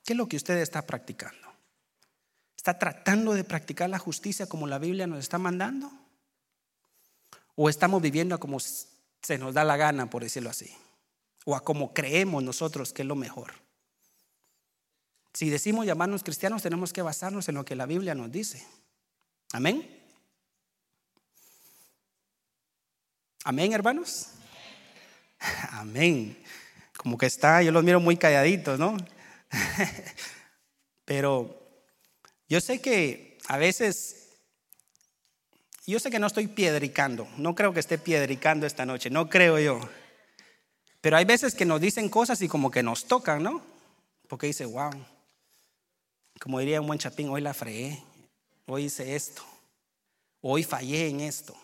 ¿Qué 0.05 0.13
es 0.13 0.17
lo 0.17 0.27
que 0.27 0.37
usted 0.37 0.57
está 0.57 0.83
practicando? 0.83 1.47
¿Está 2.55 2.77
tratando 2.77 3.33
de 3.33 3.43
practicar 3.43 3.89
la 3.89 3.99
justicia 3.99 4.47
como 4.47 4.67
la 4.67 4.77
Biblia 4.77 5.07
nos 5.07 5.19
está 5.19 5.39
mandando? 5.39 5.91
¿O 7.55 7.69
estamos 7.69 8.01
viviendo 8.01 8.39
como 8.39 8.59
se 8.59 9.37
nos 9.39 9.55
da 9.55 9.63
la 9.63 9.77
gana, 9.77 10.09
por 10.09 10.21
decirlo 10.21 10.51
así? 10.51 10.73
¿O 11.49 11.55
a 11.55 11.61
como 11.61 11.93
creemos 11.93 12.43
nosotros 12.43 12.91
que 12.91 13.03
es 13.03 13.07
lo 13.07 13.15
mejor? 13.15 13.53
Si 15.33 15.49
decimos 15.49 15.85
llamarnos 15.85 16.21
cristianos, 16.21 16.61
tenemos 16.61 16.91
que 16.91 17.01
basarnos 17.01 17.47
en 17.47 17.55
lo 17.55 17.63
que 17.63 17.73
la 17.73 17.85
Biblia 17.85 18.13
nos 18.15 18.29
dice. 18.29 18.67
Amén. 19.53 19.89
Amén, 23.45 23.71
hermanos. 23.71 24.31
Amén. 25.71 26.37
Como 26.97 27.17
que 27.17 27.27
está, 27.27 27.63
yo 27.63 27.71
los 27.71 27.81
miro 27.81 28.01
muy 28.01 28.17
calladitos, 28.17 28.77
¿no? 28.77 28.97
Pero 31.05 31.65
yo 32.49 32.59
sé 32.59 32.81
que 32.81 33.37
a 33.47 33.55
veces, 33.55 34.33
yo 35.85 35.97
sé 36.01 36.11
que 36.11 36.19
no 36.19 36.27
estoy 36.27 36.47
piedricando, 36.47 37.25
no 37.37 37.55
creo 37.55 37.73
que 37.73 37.79
esté 37.79 37.97
piedricando 37.97 38.67
esta 38.67 38.85
noche, 38.85 39.09
no 39.09 39.29
creo 39.29 39.57
yo. 39.59 39.79
Pero 41.01 41.17
hay 41.17 41.25
veces 41.25 41.55
que 41.55 41.65
nos 41.65 41.79
dicen 41.79 42.09
cosas 42.09 42.41
y 42.41 42.47
como 42.47 42.71
que 42.71 42.83
nos 42.83 43.05
tocan, 43.05 43.43
¿no? 43.43 43.61
Porque 44.27 44.47
dice, 44.47 44.65
wow, 44.65 44.91
como 46.39 46.59
diría 46.59 46.81
un 46.81 46.87
buen 46.87 46.99
chapín, 46.99 47.29
hoy 47.29 47.41
la 47.41 47.53
fregué, 47.53 48.03
hoy 48.65 48.85
hice 48.85 49.15
esto, 49.15 49.43
hoy 50.41 50.63
fallé 50.63 51.07
en 51.07 51.21
esto. 51.21 51.55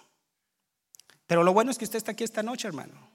Pero 1.27 1.43
lo 1.43 1.53
bueno 1.53 1.71
es 1.71 1.77
que 1.77 1.85
usted 1.85 1.97
está 1.97 2.11
aquí 2.11 2.23
esta 2.23 2.43
noche, 2.43 2.67
hermano 2.67 3.13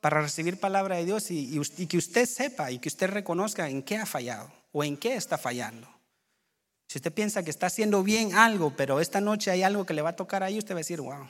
para 0.00 0.22
recibir 0.22 0.58
palabra 0.58 0.96
de 0.96 1.04
Dios 1.04 1.30
y, 1.30 1.60
que 1.86 1.98
usted 1.98 2.26
sepa 2.26 2.70
y 2.70 2.78
que 2.78 2.88
usted 2.88 3.10
reconozca 3.10 3.68
en 3.68 3.82
qué 3.82 3.98
ha 3.98 4.06
fallado 4.06 4.50
o 4.72 4.82
en 4.82 4.96
qué 4.96 5.14
está 5.14 5.36
fallando. 5.36 5.88
Si 6.88 6.98
usted 6.98 7.12
piensa 7.12 7.42
que 7.42 7.50
está 7.50 7.66
haciendo 7.66 8.02
bien 8.02 8.34
algo, 8.34 8.74
pero 8.76 9.00
esta 9.00 9.20
noche 9.20 9.50
hay 9.50 9.62
algo 9.62 9.86
que 9.86 9.94
le 9.94 10.02
va 10.02 10.10
a 10.10 10.16
tocar 10.16 10.42
ahí, 10.42 10.58
usted 10.58 10.74
va 10.74 10.78
a 10.78 10.80
decir, 10.80 11.00
wow, 11.00 11.28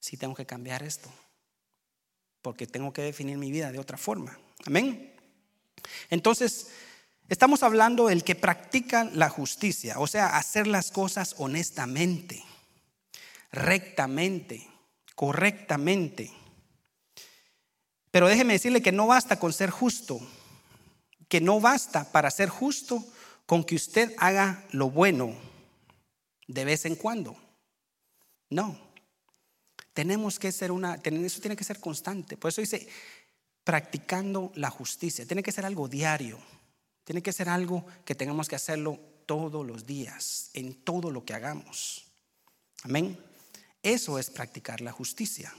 sí 0.00 0.16
tengo 0.16 0.34
que 0.34 0.44
cambiar 0.44 0.82
esto, 0.82 1.08
porque 2.42 2.66
tengo 2.66 2.92
que 2.92 3.02
definir 3.02 3.38
mi 3.38 3.50
vida 3.50 3.72
de 3.72 3.78
otra 3.78 3.98
forma. 3.98 4.38
Amén. 4.64 5.14
Entonces, 6.10 6.68
estamos 7.28 7.62
hablando 7.62 8.06
del 8.06 8.24
que 8.24 8.34
practica 8.34 9.04
la 9.12 9.28
justicia, 9.28 9.98
o 9.98 10.06
sea, 10.06 10.36
hacer 10.36 10.66
las 10.66 10.90
cosas 10.90 11.34
honestamente, 11.38 12.42
rectamente, 13.52 14.68
correctamente. 15.14 16.32
Pero 18.10 18.28
déjeme 18.28 18.54
decirle 18.54 18.82
que 18.82 18.92
no 18.92 19.06
basta 19.06 19.38
con 19.38 19.52
ser 19.52 19.70
justo, 19.70 20.20
que 21.28 21.40
no 21.40 21.60
basta 21.60 22.10
para 22.12 22.30
ser 22.30 22.48
justo 22.48 23.04
con 23.44 23.64
que 23.64 23.74
usted 23.74 24.14
haga 24.18 24.64
lo 24.70 24.90
bueno 24.90 25.36
de 26.46 26.64
vez 26.64 26.84
en 26.84 26.96
cuando. 26.96 27.36
No. 28.50 28.85
Tenemos 29.96 30.38
que 30.38 30.52
ser 30.52 30.72
una, 30.72 31.00
eso 31.02 31.40
tiene 31.40 31.56
que 31.56 31.64
ser 31.64 31.80
constante. 31.80 32.36
Por 32.36 32.50
eso 32.50 32.60
dice, 32.60 32.86
practicando 33.64 34.52
la 34.54 34.68
justicia. 34.68 35.24
Tiene 35.24 35.42
que 35.42 35.52
ser 35.52 35.64
algo 35.64 35.88
diario. 35.88 36.38
Tiene 37.02 37.22
que 37.22 37.32
ser 37.32 37.48
algo 37.48 37.86
que 38.04 38.14
tengamos 38.14 38.46
que 38.46 38.56
hacerlo 38.56 39.00
todos 39.24 39.66
los 39.66 39.86
días, 39.86 40.50
en 40.52 40.74
todo 40.74 41.10
lo 41.10 41.24
que 41.24 41.32
hagamos. 41.32 42.12
Amén. 42.82 43.18
Eso 43.82 44.18
es 44.18 44.28
practicar 44.28 44.82
la 44.82 44.92
justicia. 44.92 45.50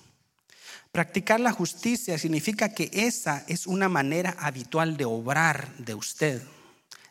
Practicar 0.92 1.40
la 1.40 1.52
justicia 1.52 2.20
significa 2.20 2.76
que 2.76 2.92
esa 2.94 3.44
es 3.48 3.66
una 3.66 3.90
manera 3.90 4.36
habitual 4.38 4.98
de 4.98 5.06
obrar 5.06 5.76
de 5.78 5.96
usted. 5.96 6.44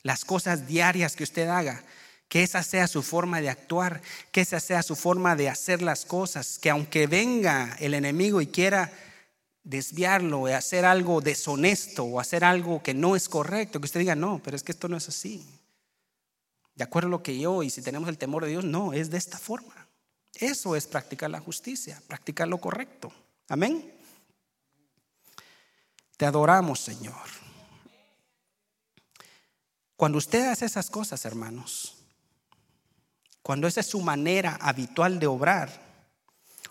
Las 0.05 0.25
cosas 0.25 0.69
diarias 0.69 1.17
que 1.17 1.25
usted 1.25 1.49
haga, 1.49 1.83
que 2.29 2.43
esa 2.43 2.63
sea 2.63 2.89
su 2.89 3.03
forma 3.03 3.41
de 3.41 3.51
actuar, 3.51 4.03
que 4.33 4.41
esa 4.41 4.61
sea 4.61 4.83
su 4.83 4.97
forma 4.97 5.37
de 5.37 5.49
hacer 5.49 5.83
las 5.83 6.05
cosas, 6.05 6.59
que 6.59 6.71
aunque 6.71 7.07
venga 7.07 7.77
el 7.81 7.95
enemigo 7.95 8.41
y 8.41 8.49
quiera 8.49 8.93
desviarlo 9.63 10.43
o 10.43 10.47
hacer 10.47 10.85
algo 10.85 11.21
deshonesto 11.21 12.05
o 12.05 12.21
hacer 12.21 12.45
algo 12.45 12.83
que 12.83 12.95
no 12.95 13.17
es 13.17 13.29
correcto, 13.29 13.81
que 13.81 13.87
usted 13.87 14.01
diga, 14.01 14.15
no, 14.15 14.41
pero 14.43 14.57
es 14.57 14.63
que 14.63 14.73
esto 14.73 14.89
no 14.89 14.97
es 14.97 15.09
así. 15.09 15.45
De 16.75 16.85
acuerdo 16.85 17.09
a 17.09 17.11
lo 17.11 17.23
que 17.23 17.39
yo, 17.39 17.63
y 17.63 17.71
si 17.71 17.83
tenemos 17.83 18.09
el 18.09 18.19
temor 18.19 18.45
de 18.45 18.51
Dios, 18.51 18.65
no, 18.65 18.93
es 18.93 19.11
de 19.11 19.19
esta 19.19 19.39
forma. 19.39 19.89
Eso 20.35 20.77
es 20.77 20.87
practicar 20.87 21.31
la 21.31 21.41
justicia, 21.41 22.01
practicar 22.07 22.47
lo 22.47 22.59
correcto. 22.59 23.13
Amén. 23.49 23.93
Te 26.17 26.27
adoramos, 26.27 26.81
Señor. 26.81 27.15
Cuando 29.97 30.19
usted 30.19 30.47
hace 30.47 30.67
esas 30.67 30.91
cosas, 30.91 31.25
hermanos, 31.25 31.96
cuando 33.47 33.69
esa 33.69 33.79
es 33.79 33.87
su 33.87 34.01
manera 34.01 34.59
habitual 34.61 35.21
de 35.21 35.29
obrar 35.29 35.71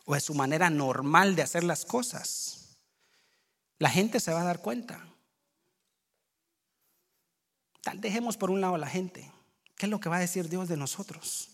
o 0.03 0.13
es 0.13 0.25
su 0.25 0.33
manera 0.33 0.69
normal 0.69 1.33
de 1.33 1.41
hacer 1.41 1.63
las 1.63 1.85
cosas, 1.85 2.75
la 3.79 3.89
gente 3.89 4.19
se 4.19 4.33
va 4.33 4.41
a 4.41 4.43
dar 4.43 4.59
cuenta. 4.59 5.07
Tal 7.81 8.01
dejemos 8.01 8.35
por 8.35 8.51
un 8.51 8.59
lado 8.59 8.75
a 8.75 8.77
la 8.77 8.89
gente. 8.89 9.31
¿Qué 9.77 9.85
es 9.85 9.89
lo 9.89 10.01
que 10.01 10.09
va 10.09 10.17
a 10.17 10.19
decir 10.19 10.49
Dios 10.49 10.67
de 10.67 10.75
nosotros? 10.75 11.47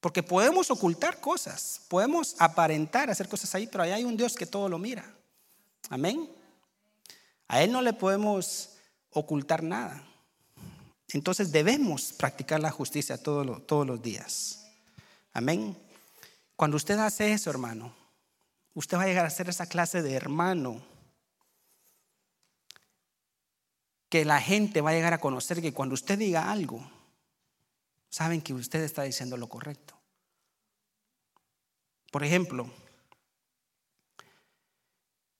Porque 0.00 0.22
podemos 0.22 0.70
ocultar 0.70 1.20
cosas, 1.20 1.82
podemos 1.88 2.34
aparentar 2.38 3.10
hacer 3.10 3.28
cosas 3.28 3.54
ahí, 3.54 3.66
pero 3.66 3.84
ahí 3.84 3.90
hay 3.90 4.04
un 4.04 4.16
Dios 4.16 4.36
que 4.36 4.46
todo 4.46 4.70
lo 4.70 4.78
mira. 4.78 5.04
Amén. 5.90 6.34
A 7.46 7.62
Él 7.62 7.72
no 7.72 7.82
le 7.82 7.92
podemos 7.92 8.78
ocultar 9.10 9.62
nada. 9.62 10.07
Entonces 11.12 11.50
debemos 11.52 12.12
practicar 12.12 12.60
la 12.60 12.70
justicia 12.70 13.22
todos, 13.22 13.66
todos 13.66 13.86
los 13.86 14.02
días. 14.02 14.66
Amén. 15.32 15.76
Cuando 16.54 16.76
usted 16.76 16.98
hace 16.98 17.32
eso, 17.32 17.50
hermano, 17.50 17.94
usted 18.74 18.96
va 18.96 19.04
a 19.04 19.06
llegar 19.06 19.24
a 19.24 19.30
ser 19.30 19.48
esa 19.48 19.66
clase 19.66 20.02
de 20.02 20.12
hermano 20.12 20.82
que 24.08 24.24
la 24.24 24.40
gente 24.40 24.80
va 24.80 24.90
a 24.90 24.94
llegar 24.94 25.12
a 25.12 25.20
conocer 25.20 25.60
que 25.60 25.72
cuando 25.72 25.94
usted 25.94 26.18
diga 26.18 26.50
algo, 26.50 26.90
saben 28.10 28.40
que 28.40 28.54
usted 28.54 28.82
está 28.82 29.02
diciendo 29.02 29.36
lo 29.36 29.48
correcto. 29.48 29.94
Por 32.10 32.24
ejemplo, 32.24 32.70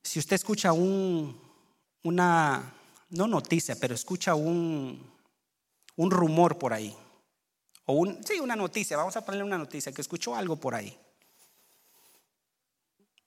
si 0.03 0.19
usted 0.19 0.37
escucha 0.37 0.73
un, 0.73 1.41
una, 2.03 2.75
no 3.11 3.27
noticia, 3.27 3.75
pero 3.77 3.95
escucha 3.95 4.35
un, 4.35 5.18
un 5.99 6.11
rumor 6.11 6.59
por 6.59 6.73
ahí, 6.73 6.97
o 7.85 8.07
sí, 8.25 8.39
una 8.41 8.55
noticia, 8.55 8.97
vamos 8.97 9.17
a 9.17 9.25
ponerle 9.25 9.45
una 9.45 9.59
noticia, 9.59 9.93
que 9.93 10.01
escuchó 10.01 10.35
algo 10.35 10.57
por 10.57 10.75
ahí, 10.75 10.97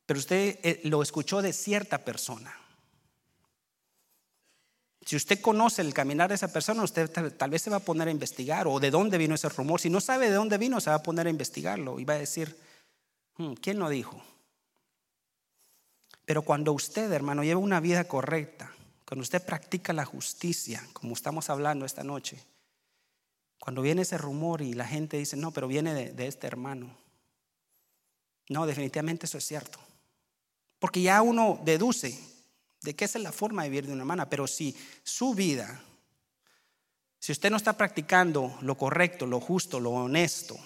pero 0.06 0.20
usted 0.20 0.60
eh, 0.64 0.82
lo 0.86 1.02
escuchó 1.02 1.42
de 1.42 1.54
cierta 1.54 2.00
persona. 2.00 2.56
Si 5.06 5.16
usted 5.16 5.42
conoce 5.42 5.82
el 5.82 5.94
caminar 5.94 6.30
de 6.30 6.36
esa 6.36 6.54
persona, 6.54 6.84
usted 6.84 7.10
tal, 7.10 7.50
vez 7.50 7.62
se 7.62 7.70
va 7.70 7.78
a 7.78 7.80
poner 7.82 8.08
a 8.08 8.12
investigar 8.12 8.68
o 8.68 8.80
de 8.80 8.92
dónde 8.92 9.18
vino 9.18 9.36
ese 9.36 9.50
rumor. 9.50 9.82
Si 9.82 9.90
no 9.90 10.00
sabe 10.00 10.30
de 10.30 10.36
dónde 10.36 10.58
vino, 10.58 10.80
se 10.80 10.90
va 10.90 10.98
a 10.98 11.04
poner 11.04 11.28
a 11.28 11.32
investigarlo 11.32 12.00
y 12.00 12.06
va 12.06 12.14
a 12.14 12.20
decir, 12.20 12.56
hmm, 13.38 13.54
¿quién 13.54 13.80
lo 13.80 13.90
dijo? 13.90 14.22
Pero 16.26 16.44
cuando 16.44 16.72
usted, 16.72 17.12
hermano, 17.12 17.44
lleva 17.44 17.60
una 17.60 17.80
vida 17.80 18.04
correcta, 18.04 18.72
cuando 19.06 19.24
usted 19.24 19.44
practica 19.44 19.92
la 19.92 20.06
justicia, 20.06 20.88
como 20.94 21.14
estamos 21.14 21.50
hablando 21.50 21.86
esta 21.86 22.04
noche, 22.04 22.38
cuando 23.62 23.84
viene 23.84 24.02
ese 24.02 24.18
rumor 24.18 24.64
y 24.64 24.74
la 24.74 24.88
gente 24.88 25.18
dice, 25.18 25.38
no, 25.38 25.52
pero 25.52 25.68
viene 25.68 25.94
de, 25.94 26.28
este 26.28 26.48
hermano. 26.48 26.98
No, 28.50 28.66
definitivamente 28.66 29.28
eso 29.28 29.38
es 29.38 29.46
cierto. 29.46 29.78
Porque 30.80 31.04
ya 31.04 31.22
uno 31.22 31.62
deduce 31.64 32.20
de 32.82 32.96
que 32.96 33.06
esa 33.06 33.20
es 33.20 33.24
la 33.24 33.32
forma 33.32 33.62
de 33.62 33.70
vivir 33.70 33.86
de 33.86 33.94
una 33.94 34.02
hermana, 34.02 34.28
pero 34.28 34.48
si 34.48 34.76
su 35.04 35.36
vida, 35.36 35.80
si 37.20 37.34
usted 37.34 37.52
no 37.52 37.58
está 37.58 37.78
practicando 37.78 38.58
lo 38.62 38.76
correcto, 38.76 39.28
lo 39.28 39.40
justo, 39.40 39.80
lo 39.80 39.92
honesto, 39.92 40.58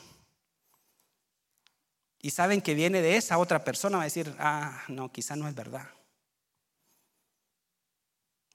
y 2.21 2.29
saben 2.29 2.61
que 2.61 2.75
viene 2.75 3.01
de 3.01 3.17
esa 3.17 3.37
otra 3.39 3.65
persona, 3.65 3.97
va 3.97 4.03
a 4.03 4.05
decir, 4.05 4.33
ah, 4.39 4.85
no, 4.87 5.11
quizá 5.11 5.35
no 5.35 5.49
es 5.49 5.53
verdad. 5.53 5.89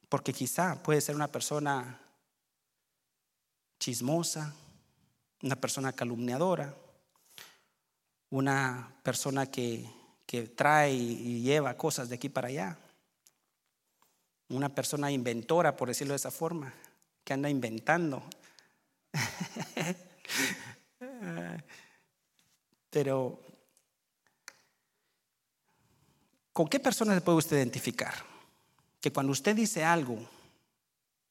Porque 0.08 0.32
quizá 0.32 0.82
puede 0.82 1.02
ser 1.02 1.14
una 1.14 1.28
persona 1.28 2.00
chismosa, 3.80 4.54
una 5.42 5.56
persona 5.56 5.92
calumniadora, 5.92 6.72
una 8.30 8.94
persona 9.02 9.46
que, 9.46 9.90
que 10.24 10.46
trae 10.46 10.92
y 10.92 11.42
lleva 11.42 11.76
cosas 11.76 12.08
de 12.08 12.14
aquí 12.14 12.28
para 12.28 12.46
allá, 12.46 12.78
una 14.50 14.68
persona 14.68 15.10
inventora, 15.10 15.76
por 15.76 15.88
decirlo 15.88 16.12
de 16.12 16.18
esa 16.18 16.30
forma, 16.30 16.72
que 17.24 17.32
anda 17.32 17.50
inventando. 17.50 18.22
Pero, 22.90 23.40
¿con 26.52 26.68
qué 26.68 26.78
personas 26.78 27.16
se 27.16 27.20
puede 27.22 27.38
usted 27.38 27.56
identificar? 27.56 28.30
que 29.00 29.12
cuando 29.12 29.32
usted 29.32 29.56
dice 29.56 29.84
algo, 29.84 30.18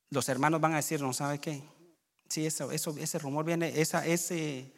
los 0.10 0.28
hermanos 0.28 0.60
van 0.60 0.74
a 0.74 0.78
decir, 0.78 1.02
no 1.02 1.14
sabe 1.14 1.40
qué. 1.40 1.62
Sí, 2.30 2.46
eso, 2.46 2.72
ese 2.72 3.20
rumor 3.20 3.44
viene, 3.44 3.82
esa, 3.82 4.06
ese, 4.06 4.72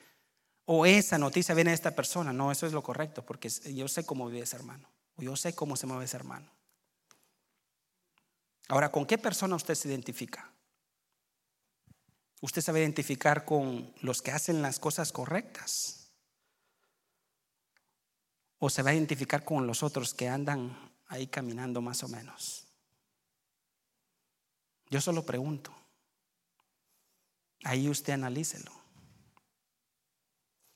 o 0.65 0.85
esa 0.85 1.17
noticia 1.17 1.53
viene 1.53 1.71
de 1.71 1.75
esta 1.75 1.91
persona. 1.91 2.31
No, 2.31 2.51
eso 2.51 2.65
es 2.65 2.73
lo 2.73 2.81
correcto, 2.81 3.25
porque 3.25 3.49
yo 3.49 3.87
sé 3.87 4.05
cómo 4.05 4.27
vive 4.27 4.43
ese 4.43 4.55
hermano, 4.55 4.89
o 5.17 5.21
yo 5.21 5.35
sé 5.35 5.53
cómo 5.53 5.75
se 5.75 5.85
mueve 5.85 6.05
ese 6.05 6.15
hermano. 6.17 6.49
Ahora, 8.69 8.89
¿con 8.89 9.05
qué 9.05 9.17
persona 9.17 9.57
usted 9.57 9.75
se 9.75 9.89
identifica? 9.89 10.49
Usted 12.39 12.67
a 12.69 12.79
identificar 12.79 13.43
con 13.43 13.93
los 14.01 14.21
que 14.21 14.31
hacen 14.31 14.61
las 14.61 14.79
cosas 14.79 15.11
correctas. 15.11 16.11
O 18.59 18.69
se 18.69 18.81
va 18.81 18.91
a 18.91 18.93
identificar 18.93 19.43
con 19.43 19.67
los 19.67 19.83
otros 19.83 20.13
que 20.13 20.29
andan 20.29 20.75
ahí 21.07 21.27
caminando 21.27 21.81
más 21.81 22.01
o 22.03 22.07
menos. 22.07 22.65
Yo 24.89 25.01
solo 25.01 25.25
pregunto. 25.25 25.80
Ahí 27.63 27.89
usted 27.89 28.13
analícelo. 28.13 28.71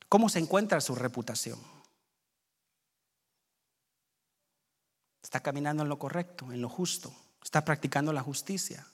¿Cómo 0.07 0.29
se 0.29 0.39
encuentra 0.39 0.79
su 0.81 0.95
reputación? 0.95 1.59
¿Está 5.21 5.39
caminando 5.39 5.83
en 5.83 5.89
lo 5.89 5.97
correcto, 5.97 6.51
en 6.51 6.61
lo 6.61 6.69
justo? 6.69 7.13
¿Está 7.43 7.65
practicando 7.65 8.13
la 8.13 8.21
justicia? 8.21 8.87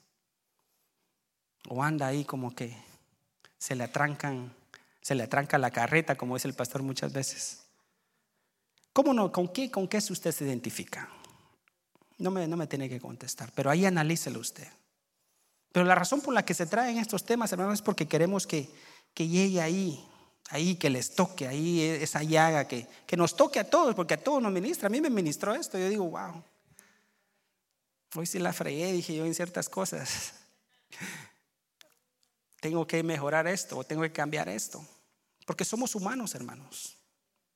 ¿O 1.67 1.83
anda 1.83 2.07
ahí 2.07 2.25
como 2.25 2.55
que 2.55 2.75
se 3.57 3.75
le 3.75 3.83
atrancan, 3.83 4.55
se 5.01 5.13
le 5.13 5.23
atranca 5.23 5.57
la 5.57 5.71
carreta, 5.71 6.15
como 6.15 6.35
dice 6.35 6.47
el 6.47 6.53
pastor 6.53 6.81
muchas 6.81 7.11
veces? 7.11 7.65
¿Cómo 8.93 9.13
no? 9.13 9.31
¿Con 9.31 9.49
qué, 9.49 9.69
con 9.69 9.87
qué 9.87 9.97
usted 9.97 10.31
se 10.31 10.45
identifica? 10.45 11.09
No 12.17 12.31
me, 12.31 12.47
no 12.47 12.57
me 12.57 12.67
tiene 12.67 12.89
que 12.89 12.99
contestar, 12.99 13.51
pero 13.53 13.69
ahí 13.69 13.85
analícelo 13.85 14.39
usted. 14.39 14.67
Pero 15.71 15.85
la 15.85 15.95
razón 15.95 16.21
por 16.21 16.33
la 16.33 16.43
que 16.43 16.53
se 16.53 16.65
traen 16.65 16.97
estos 16.97 17.23
temas, 17.23 17.51
hermanos, 17.51 17.75
es 17.75 17.81
porque 17.81 18.07
queremos 18.07 18.45
que, 18.45 18.69
que 19.13 19.27
llegue 19.27 19.61
ahí, 19.61 20.05
ahí, 20.49 20.75
que 20.75 20.89
les 20.89 21.15
toque, 21.15 21.47
ahí 21.47 21.81
esa 21.81 22.23
llaga, 22.23 22.67
que, 22.67 22.87
que 23.05 23.15
nos 23.15 23.35
toque 23.35 23.59
a 23.59 23.69
todos, 23.69 23.95
porque 23.95 24.15
a 24.15 24.23
todos 24.23 24.41
nos 24.41 24.51
ministra. 24.51 24.87
A 24.87 24.89
mí 24.89 24.99
me 24.99 25.09
ministró 25.09 25.53
esto, 25.53 25.77
yo 25.77 25.87
digo, 25.87 26.09
wow. 26.09 26.43
Hoy 28.15 28.25
sí 28.25 28.39
la 28.39 28.51
fregué, 28.51 28.91
dije 28.91 29.15
yo 29.15 29.25
en 29.25 29.33
ciertas 29.33 29.69
cosas. 29.69 30.33
Tengo 32.59 32.85
que 32.85 33.01
mejorar 33.01 33.47
esto, 33.47 33.77
o 33.77 33.83
tengo 33.83 34.03
que 34.03 34.11
cambiar 34.11 34.47
esto. 34.47 34.85
Porque 35.47 35.65
somos 35.65 35.95
humanos, 35.95 36.35
hermanos. 36.35 36.95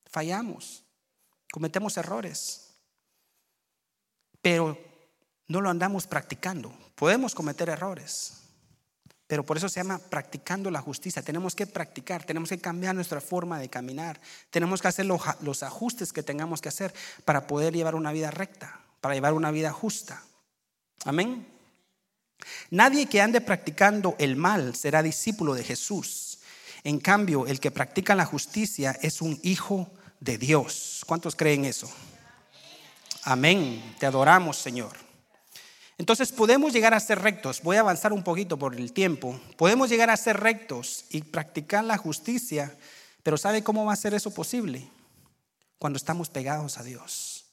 Fallamos, 0.06 0.82
cometemos 1.52 1.96
errores. 1.96 2.74
Pero 4.42 4.76
no 5.46 5.60
lo 5.60 5.70
andamos 5.70 6.08
practicando. 6.08 6.76
Podemos 6.96 7.34
cometer 7.34 7.68
errores, 7.68 8.32
pero 9.26 9.44
por 9.44 9.58
eso 9.58 9.68
se 9.68 9.80
llama 9.80 9.98
practicando 9.98 10.70
la 10.70 10.80
justicia. 10.80 11.22
Tenemos 11.22 11.54
que 11.54 11.66
practicar, 11.66 12.24
tenemos 12.24 12.48
que 12.48 12.58
cambiar 12.58 12.94
nuestra 12.94 13.20
forma 13.20 13.58
de 13.58 13.68
caminar, 13.68 14.18
tenemos 14.50 14.80
que 14.80 14.88
hacer 14.88 15.04
los 15.06 15.62
ajustes 15.62 16.12
que 16.12 16.22
tengamos 16.22 16.60
que 16.62 16.70
hacer 16.70 16.94
para 17.24 17.46
poder 17.46 17.74
llevar 17.74 17.94
una 17.94 18.12
vida 18.12 18.30
recta, 18.30 18.80
para 19.00 19.14
llevar 19.14 19.34
una 19.34 19.50
vida 19.50 19.72
justa. 19.72 20.22
Amén. 21.04 21.46
Nadie 22.70 23.06
que 23.06 23.20
ande 23.20 23.40
practicando 23.40 24.16
el 24.18 24.36
mal 24.36 24.74
será 24.74 25.02
discípulo 25.02 25.54
de 25.54 25.64
Jesús. 25.64 26.38
En 26.82 26.98
cambio, 26.98 27.46
el 27.46 27.60
que 27.60 27.70
practica 27.70 28.14
la 28.14 28.24
justicia 28.24 28.96
es 29.02 29.20
un 29.20 29.38
hijo 29.42 29.90
de 30.20 30.38
Dios. 30.38 31.02
¿Cuántos 31.06 31.36
creen 31.36 31.66
eso? 31.66 31.90
Amén. 33.24 33.96
Te 33.98 34.06
adoramos, 34.06 34.56
Señor. 34.56 35.05
Entonces 35.98 36.30
podemos 36.30 36.72
llegar 36.72 36.92
a 36.92 37.00
ser 37.00 37.20
rectos. 37.20 37.62
Voy 37.62 37.76
a 37.76 37.80
avanzar 37.80 38.12
un 38.12 38.22
poquito 38.22 38.58
por 38.58 38.74
el 38.74 38.92
tiempo. 38.92 39.40
Podemos 39.56 39.88
llegar 39.88 40.10
a 40.10 40.16
ser 40.16 40.38
rectos 40.38 41.06
y 41.10 41.22
practicar 41.22 41.84
la 41.84 41.96
justicia, 41.96 42.76
pero 43.22 43.38
¿sabe 43.38 43.62
cómo 43.62 43.84
va 43.84 43.94
a 43.94 43.96
ser 43.96 44.12
eso 44.12 44.32
posible? 44.32 44.88
Cuando 45.78 45.96
estamos 45.96 46.28
pegados 46.28 46.78
a 46.78 46.82
Dios, 46.82 47.46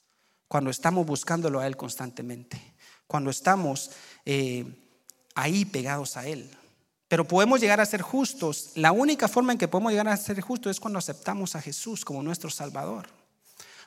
cuando 0.48 0.70
estamos 0.70 1.06
buscándolo 1.06 1.60
a 1.60 1.68
Él 1.68 1.78
constantemente, 1.78 2.62
cuando 3.08 3.30
estamos 3.30 3.92
eh, 4.26 4.66
ahí 5.36 5.66
pegados 5.66 6.18
a 6.18 6.28
Él. 6.28 6.50
Pero 7.08 7.28
podemos 7.28 7.62
llegar 7.62 7.80
a 7.80 7.86
ser 7.86 8.02
justos. 8.02 8.72
La 8.76 8.92
única 8.92 9.28
forma 9.28 9.54
en 9.54 9.60
que 9.60 9.68
podemos 9.68 9.92
llegar 9.92 10.08
a 10.08 10.18
ser 10.18 10.42
justos 10.42 10.72
es 10.72 10.80
cuando 10.80 11.00
aceptamos 11.00 11.56
a 11.56 11.62
Jesús 11.62 12.04
como 12.04 12.24
nuestro 12.24 12.50
Salvador. 12.50 13.08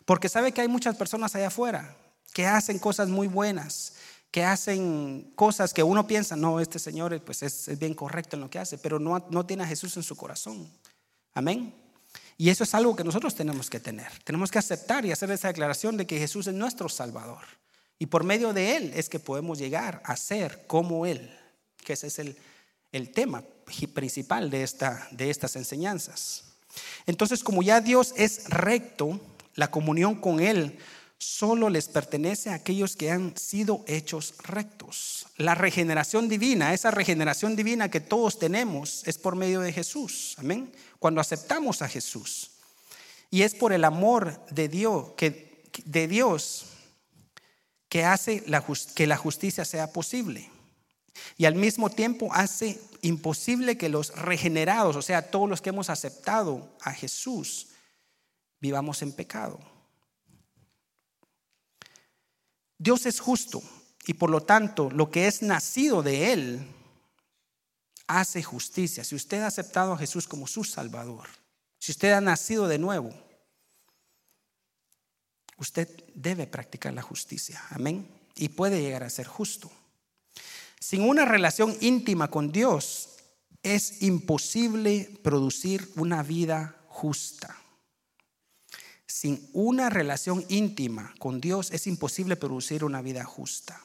Porque 0.04 0.28
sabe 0.28 0.52
que 0.52 0.60
hay 0.60 0.68
muchas 0.68 0.96
personas 0.96 1.34
allá 1.34 1.48
afuera 1.48 1.96
que 2.32 2.46
hacen 2.46 2.78
cosas 2.78 3.08
muy 3.08 3.28
buenas, 3.28 3.94
que 4.36 4.44
hacen 4.44 5.32
cosas 5.34 5.72
que 5.72 5.82
uno 5.82 6.06
piensa, 6.06 6.36
no, 6.36 6.60
este 6.60 6.78
señor 6.78 7.18
pues 7.22 7.42
es, 7.42 7.78
bien 7.78 7.94
correcto 7.94 8.36
en 8.36 8.42
lo 8.42 8.50
que 8.50 8.58
hace, 8.58 8.76
pero 8.76 8.98
no, 8.98 9.26
no 9.30 9.46
tiene 9.46 9.62
a 9.62 9.66
Jesús 9.66 9.96
en 9.96 10.02
su 10.02 10.14
corazón. 10.14 10.70
Amén. 11.32 11.74
Y 12.36 12.50
eso 12.50 12.62
es 12.62 12.74
algo 12.74 12.94
que 12.94 13.02
nosotros 13.02 13.34
tenemos 13.34 13.70
que 13.70 13.80
tener. 13.80 14.08
Tenemos 14.24 14.50
que 14.50 14.58
aceptar 14.58 15.06
y 15.06 15.10
hacer 15.10 15.30
esa 15.30 15.48
declaración 15.48 15.96
de 15.96 16.06
que 16.06 16.18
Jesús 16.18 16.48
es 16.48 16.52
nuestro 16.52 16.90
Salvador. 16.90 17.44
Y 17.98 18.04
por 18.04 18.24
medio 18.24 18.52
de 18.52 18.76
Él 18.76 18.92
es 18.94 19.08
que 19.08 19.18
podemos 19.18 19.58
llegar 19.58 20.02
a 20.04 20.18
ser 20.18 20.66
como 20.66 21.06
Él, 21.06 21.34
que 21.82 21.94
ese 21.94 22.08
es 22.08 22.18
el, 22.18 22.36
el 22.92 23.12
tema 23.12 23.42
principal 23.94 24.50
de, 24.50 24.64
esta, 24.64 25.08
de 25.12 25.30
estas 25.30 25.56
enseñanzas. 25.56 26.44
Entonces, 27.06 27.42
como 27.42 27.62
ya 27.62 27.80
Dios 27.80 28.12
es 28.18 28.50
recto, 28.50 29.18
la 29.54 29.70
comunión 29.70 30.14
con 30.14 30.40
Él 30.40 30.78
solo 31.18 31.70
les 31.70 31.88
pertenece 31.88 32.50
a 32.50 32.54
aquellos 32.54 32.96
que 32.96 33.10
han 33.10 33.36
sido 33.36 33.84
hechos 33.86 34.34
rectos. 34.42 35.26
La 35.36 35.54
regeneración 35.54 36.28
divina, 36.28 36.74
esa 36.74 36.90
regeneración 36.90 37.56
divina 37.56 37.90
que 37.90 38.00
todos 38.00 38.38
tenemos, 38.38 39.06
es 39.06 39.18
por 39.18 39.36
medio 39.36 39.60
de 39.60 39.72
Jesús. 39.72 40.34
Amén. 40.38 40.72
Cuando 40.98 41.20
aceptamos 41.20 41.82
a 41.82 41.88
Jesús. 41.88 42.50
Y 43.30 43.42
es 43.42 43.54
por 43.54 43.72
el 43.72 43.84
amor 43.84 44.44
de 44.50 44.68
Dios 44.68 45.12
que, 45.16 45.62
de 45.84 46.08
Dios 46.08 46.66
que 47.88 48.04
hace 48.04 48.44
que 48.94 49.06
la 49.06 49.16
justicia 49.16 49.64
sea 49.64 49.92
posible. 49.92 50.50
Y 51.38 51.46
al 51.46 51.54
mismo 51.54 51.90
tiempo 51.90 52.28
hace 52.32 52.80
imposible 53.02 53.78
que 53.78 53.88
los 53.88 54.14
regenerados, 54.14 54.96
o 54.96 55.02
sea, 55.02 55.30
todos 55.30 55.48
los 55.48 55.62
que 55.62 55.70
hemos 55.70 55.90
aceptado 55.90 56.76
a 56.80 56.92
Jesús, 56.92 57.68
vivamos 58.60 59.02
en 59.02 59.12
pecado. 59.12 59.58
Dios 62.78 63.06
es 63.06 63.20
justo 63.20 63.62
y 64.06 64.14
por 64.14 64.30
lo 64.30 64.42
tanto 64.42 64.90
lo 64.90 65.10
que 65.10 65.26
es 65.26 65.42
nacido 65.42 66.02
de 66.02 66.32
Él 66.32 66.66
hace 68.06 68.42
justicia. 68.42 69.04
Si 69.04 69.14
usted 69.14 69.42
ha 69.42 69.48
aceptado 69.48 69.92
a 69.92 69.98
Jesús 69.98 70.28
como 70.28 70.46
su 70.46 70.64
Salvador, 70.64 71.28
si 71.78 71.92
usted 71.92 72.12
ha 72.12 72.20
nacido 72.20 72.68
de 72.68 72.78
nuevo, 72.78 73.12
usted 75.56 75.88
debe 76.14 76.46
practicar 76.46 76.92
la 76.94 77.02
justicia. 77.02 77.62
Amén. 77.70 78.08
Y 78.34 78.50
puede 78.50 78.80
llegar 78.80 79.02
a 79.02 79.10
ser 79.10 79.26
justo. 79.26 79.70
Sin 80.80 81.02
una 81.02 81.24
relación 81.24 81.76
íntima 81.80 82.28
con 82.28 82.52
Dios 82.52 83.08
es 83.62 84.02
imposible 84.02 85.18
producir 85.22 85.90
una 85.96 86.22
vida 86.22 86.76
justa. 86.88 87.56
Sin 89.06 89.48
una 89.52 89.88
relación 89.88 90.44
íntima 90.48 91.14
con 91.18 91.40
Dios 91.40 91.70
es 91.70 91.86
imposible 91.86 92.36
producir 92.36 92.84
una 92.84 93.02
vida 93.02 93.24
justa. 93.24 93.80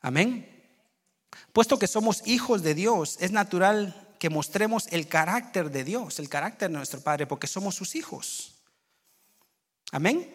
Amén. 0.00 0.46
Puesto 1.52 1.78
que 1.78 1.86
somos 1.86 2.26
hijos 2.26 2.62
de 2.62 2.74
Dios, 2.74 3.16
es 3.20 3.32
natural 3.32 4.08
que 4.18 4.30
mostremos 4.30 4.86
el 4.88 5.08
carácter 5.08 5.70
de 5.70 5.84
Dios, 5.84 6.18
el 6.18 6.28
carácter 6.28 6.70
de 6.70 6.76
nuestro 6.76 7.00
Padre, 7.00 7.26
porque 7.26 7.46
somos 7.46 7.74
sus 7.74 7.94
hijos. 7.94 8.54
Amén. 9.92 10.34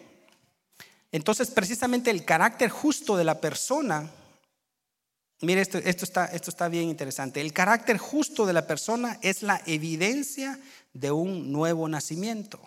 Entonces, 1.12 1.50
precisamente 1.50 2.10
el 2.10 2.24
carácter 2.24 2.70
justo 2.70 3.16
de 3.16 3.24
la 3.24 3.40
persona, 3.40 4.10
mire, 5.42 5.60
esto, 5.60 5.78
esto, 5.78 6.04
está, 6.04 6.26
esto 6.26 6.50
está 6.50 6.68
bien 6.68 6.88
interesante, 6.88 7.40
el 7.40 7.52
carácter 7.52 7.98
justo 7.98 8.46
de 8.46 8.52
la 8.52 8.66
persona 8.66 9.18
es 9.22 9.42
la 9.42 9.62
evidencia 9.66 10.58
de 10.92 11.12
un 11.12 11.52
nuevo 11.52 11.88
nacimiento. 11.88 12.60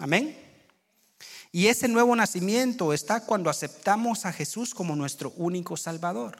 Amén. 0.00 0.34
Y 1.52 1.66
ese 1.66 1.86
nuevo 1.86 2.16
nacimiento 2.16 2.92
está 2.94 3.24
cuando 3.24 3.50
aceptamos 3.50 4.24
a 4.24 4.32
Jesús 4.32 4.74
como 4.74 4.96
nuestro 4.96 5.32
único 5.36 5.76
Salvador. 5.76 6.38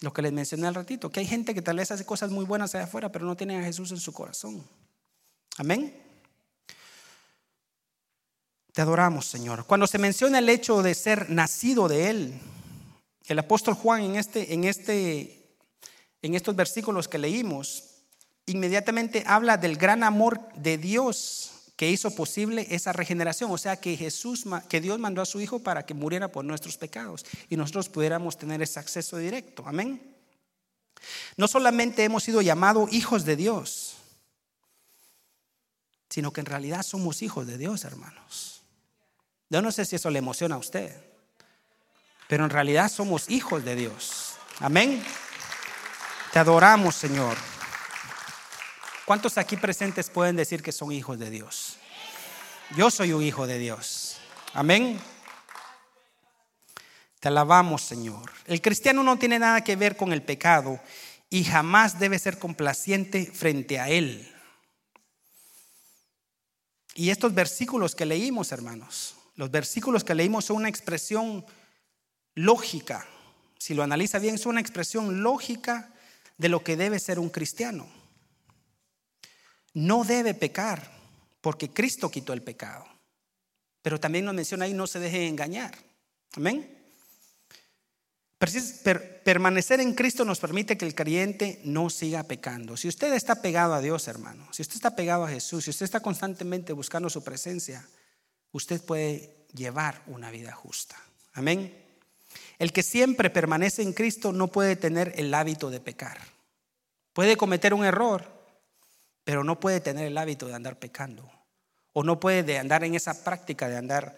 Lo 0.00 0.12
que 0.12 0.20
les 0.20 0.32
mencioné 0.32 0.66
al 0.66 0.74
ratito, 0.74 1.10
que 1.10 1.20
hay 1.20 1.26
gente 1.26 1.54
que 1.54 1.62
tal 1.62 1.76
vez 1.76 1.90
hace 1.90 2.04
cosas 2.04 2.30
muy 2.30 2.44
buenas 2.44 2.74
allá 2.74 2.84
afuera, 2.84 3.10
pero 3.10 3.24
no 3.24 3.36
tiene 3.36 3.58
a 3.58 3.62
Jesús 3.62 3.92
en 3.92 4.00
su 4.00 4.12
corazón. 4.12 4.62
Amén. 5.56 5.96
Te 8.72 8.82
adoramos, 8.82 9.26
Señor. 9.26 9.64
Cuando 9.64 9.86
se 9.86 9.98
menciona 9.98 10.40
el 10.40 10.48
hecho 10.48 10.82
de 10.82 10.94
ser 10.94 11.30
nacido 11.30 11.88
de 11.88 12.10
Él, 12.10 12.40
el 13.26 13.38
apóstol 13.38 13.74
Juan 13.74 14.02
en, 14.02 14.16
este, 14.16 14.52
en, 14.52 14.64
este, 14.64 15.56
en 16.20 16.34
estos 16.34 16.56
versículos 16.56 17.08
que 17.08 17.18
leímos, 17.18 17.84
inmediatamente 18.44 19.22
habla 19.26 19.56
del 19.56 19.76
gran 19.76 20.02
amor 20.02 20.52
de 20.54 20.76
Dios 20.76 21.51
que 21.82 21.90
hizo 21.90 22.14
posible 22.14 22.68
esa 22.70 22.92
regeneración, 22.92 23.50
o 23.50 23.58
sea 23.58 23.80
que 23.80 23.96
Jesús, 23.96 24.44
que 24.68 24.80
Dios 24.80 25.00
mandó 25.00 25.20
a 25.20 25.26
su 25.26 25.40
Hijo 25.40 25.64
para 25.64 25.84
que 25.84 25.94
muriera 25.94 26.28
por 26.28 26.44
nuestros 26.44 26.76
pecados 26.76 27.26
y 27.50 27.56
nosotros 27.56 27.88
pudiéramos 27.88 28.38
tener 28.38 28.62
ese 28.62 28.78
acceso 28.78 29.16
directo. 29.16 29.64
Amén. 29.66 30.00
No 31.36 31.48
solamente 31.48 32.04
hemos 32.04 32.22
sido 32.22 32.40
llamados 32.40 32.92
hijos 32.92 33.24
de 33.24 33.34
Dios, 33.34 33.96
sino 36.08 36.32
que 36.32 36.38
en 36.38 36.46
realidad 36.46 36.84
somos 36.84 37.20
hijos 37.20 37.48
de 37.48 37.58
Dios, 37.58 37.84
hermanos. 37.84 38.62
Yo 39.50 39.60
no 39.60 39.72
sé 39.72 39.84
si 39.84 39.96
eso 39.96 40.08
le 40.08 40.20
emociona 40.20 40.54
a 40.54 40.58
usted, 40.58 40.94
pero 42.28 42.44
en 42.44 42.50
realidad 42.50 42.92
somos 42.92 43.28
hijos 43.28 43.64
de 43.64 43.74
Dios. 43.74 44.34
Amén. 44.60 45.02
Te 46.32 46.38
adoramos, 46.38 46.94
Señor. 46.94 47.36
¿Cuántos 49.04 49.36
aquí 49.36 49.56
presentes 49.56 50.10
pueden 50.10 50.36
decir 50.36 50.62
que 50.62 50.70
son 50.70 50.92
hijos 50.92 51.18
de 51.18 51.28
Dios? 51.28 51.76
Yo 52.76 52.88
soy 52.88 53.12
un 53.12 53.22
hijo 53.22 53.48
de 53.48 53.58
Dios. 53.58 54.18
Amén. 54.54 54.98
Te 57.18 57.28
alabamos, 57.28 57.82
Señor. 57.82 58.30
El 58.46 58.62
cristiano 58.62 59.02
no 59.02 59.18
tiene 59.18 59.40
nada 59.40 59.64
que 59.64 59.74
ver 59.74 59.96
con 59.96 60.12
el 60.12 60.22
pecado 60.22 60.80
y 61.30 61.42
jamás 61.42 61.98
debe 61.98 62.18
ser 62.18 62.38
complaciente 62.38 63.26
frente 63.26 63.80
a 63.80 63.88
él. 63.88 64.32
Y 66.94 67.10
estos 67.10 67.34
versículos 67.34 67.96
que 67.96 68.06
leímos, 68.06 68.52
hermanos, 68.52 69.16
los 69.34 69.50
versículos 69.50 70.04
que 70.04 70.14
leímos 70.14 70.44
son 70.44 70.58
una 70.58 70.68
expresión 70.68 71.44
lógica. 72.36 73.04
Si 73.58 73.74
lo 73.74 73.82
analiza 73.82 74.20
bien, 74.20 74.38
son 74.38 74.50
una 74.50 74.60
expresión 74.60 75.22
lógica 75.22 75.92
de 76.38 76.48
lo 76.48 76.62
que 76.62 76.76
debe 76.76 77.00
ser 77.00 77.18
un 77.18 77.30
cristiano 77.30 78.01
no 79.74 80.04
debe 80.04 80.34
pecar 80.34 80.90
porque 81.40 81.70
Cristo 81.70 82.10
quitó 82.10 82.32
el 82.32 82.42
pecado. 82.42 82.84
Pero 83.82 83.98
también 83.98 84.24
nos 84.24 84.34
menciona 84.34 84.64
ahí, 84.64 84.74
no 84.74 84.86
se 84.86 85.00
deje 85.00 85.26
engañar. 85.26 85.74
Amén. 86.34 86.78
Permanecer 89.24 89.80
en 89.80 89.94
Cristo 89.94 90.24
nos 90.24 90.40
permite 90.40 90.76
que 90.76 90.84
el 90.84 90.96
creyente 90.96 91.60
no 91.64 91.90
siga 91.90 92.24
pecando. 92.24 92.76
Si 92.76 92.88
usted 92.88 93.12
está 93.12 93.40
pegado 93.40 93.74
a 93.74 93.80
Dios, 93.80 94.08
hermano, 94.08 94.48
si 94.52 94.62
usted 94.62 94.74
está 94.74 94.96
pegado 94.96 95.24
a 95.24 95.28
Jesús, 95.28 95.64
si 95.64 95.70
usted 95.70 95.84
está 95.84 96.00
constantemente 96.00 96.72
buscando 96.72 97.08
su 97.08 97.22
presencia, 97.22 97.86
usted 98.50 98.80
puede 98.80 99.46
llevar 99.54 100.02
una 100.06 100.32
vida 100.32 100.52
justa. 100.52 100.96
Amén. 101.34 101.72
El 102.58 102.72
que 102.72 102.82
siempre 102.82 103.30
permanece 103.30 103.82
en 103.82 103.92
Cristo 103.92 104.32
no 104.32 104.48
puede 104.48 104.74
tener 104.74 105.12
el 105.16 105.32
hábito 105.34 105.70
de 105.70 105.80
pecar. 105.80 106.18
Puede 107.12 107.36
cometer 107.36 107.74
un 107.74 107.84
error, 107.84 108.41
pero 109.24 109.44
no 109.44 109.60
puede 109.60 109.80
tener 109.80 110.06
el 110.06 110.18
hábito 110.18 110.46
de 110.46 110.54
andar 110.54 110.78
pecando. 110.78 111.30
O 111.92 112.02
no 112.02 112.18
puede 112.18 112.42
de 112.42 112.58
andar 112.58 112.84
en 112.84 112.94
esa 112.94 113.22
práctica 113.24 113.68
de 113.68 113.76
andar 113.76 114.16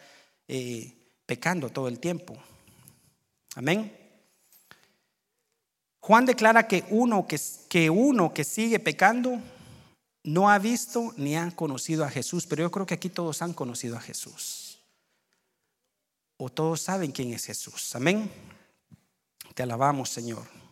eh, 0.48 0.94
pecando 1.26 1.70
todo 1.70 1.88
el 1.88 1.98
tiempo. 1.98 2.36
Amén. 3.56 3.96
Juan 6.00 6.26
declara 6.26 6.68
que 6.68 6.84
uno 6.90 7.26
que, 7.26 7.40
que 7.68 7.90
uno 7.90 8.32
que 8.32 8.44
sigue 8.44 8.78
pecando 8.78 9.40
no 10.22 10.50
ha 10.50 10.58
visto 10.58 11.12
ni 11.16 11.36
ha 11.36 11.50
conocido 11.50 12.04
a 12.04 12.10
Jesús, 12.10 12.46
pero 12.46 12.62
yo 12.62 12.70
creo 12.70 12.86
que 12.86 12.94
aquí 12.94 13.08
todos 13.08 13.42
han 13.42 13.52
conocido 13.52 13.96
a 13.96 14.00
Jesús. 14.00 14.78
O 16.36 16.48
todos 16.50 16.80
saben 16.80 17.12
quién 17.12 17.32
es 17.32 17.44
Jesús. 17.44 17.94
Amén. 17.94 18.30
Te 19.54 19.62
alabamos, 19.62 20.10
Señor. 20.10 20.63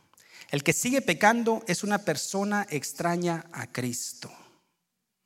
El 0.53 0.63
que 0.63 0.75
sigue 0.75 1.01
pecando 1.01 1.65
es 1.67 1.83
una 1.83 2.05
persona 2.05 2.67
extraña 2.69 3.47
a 3.53 3.67
Cristo. 3.67 4.31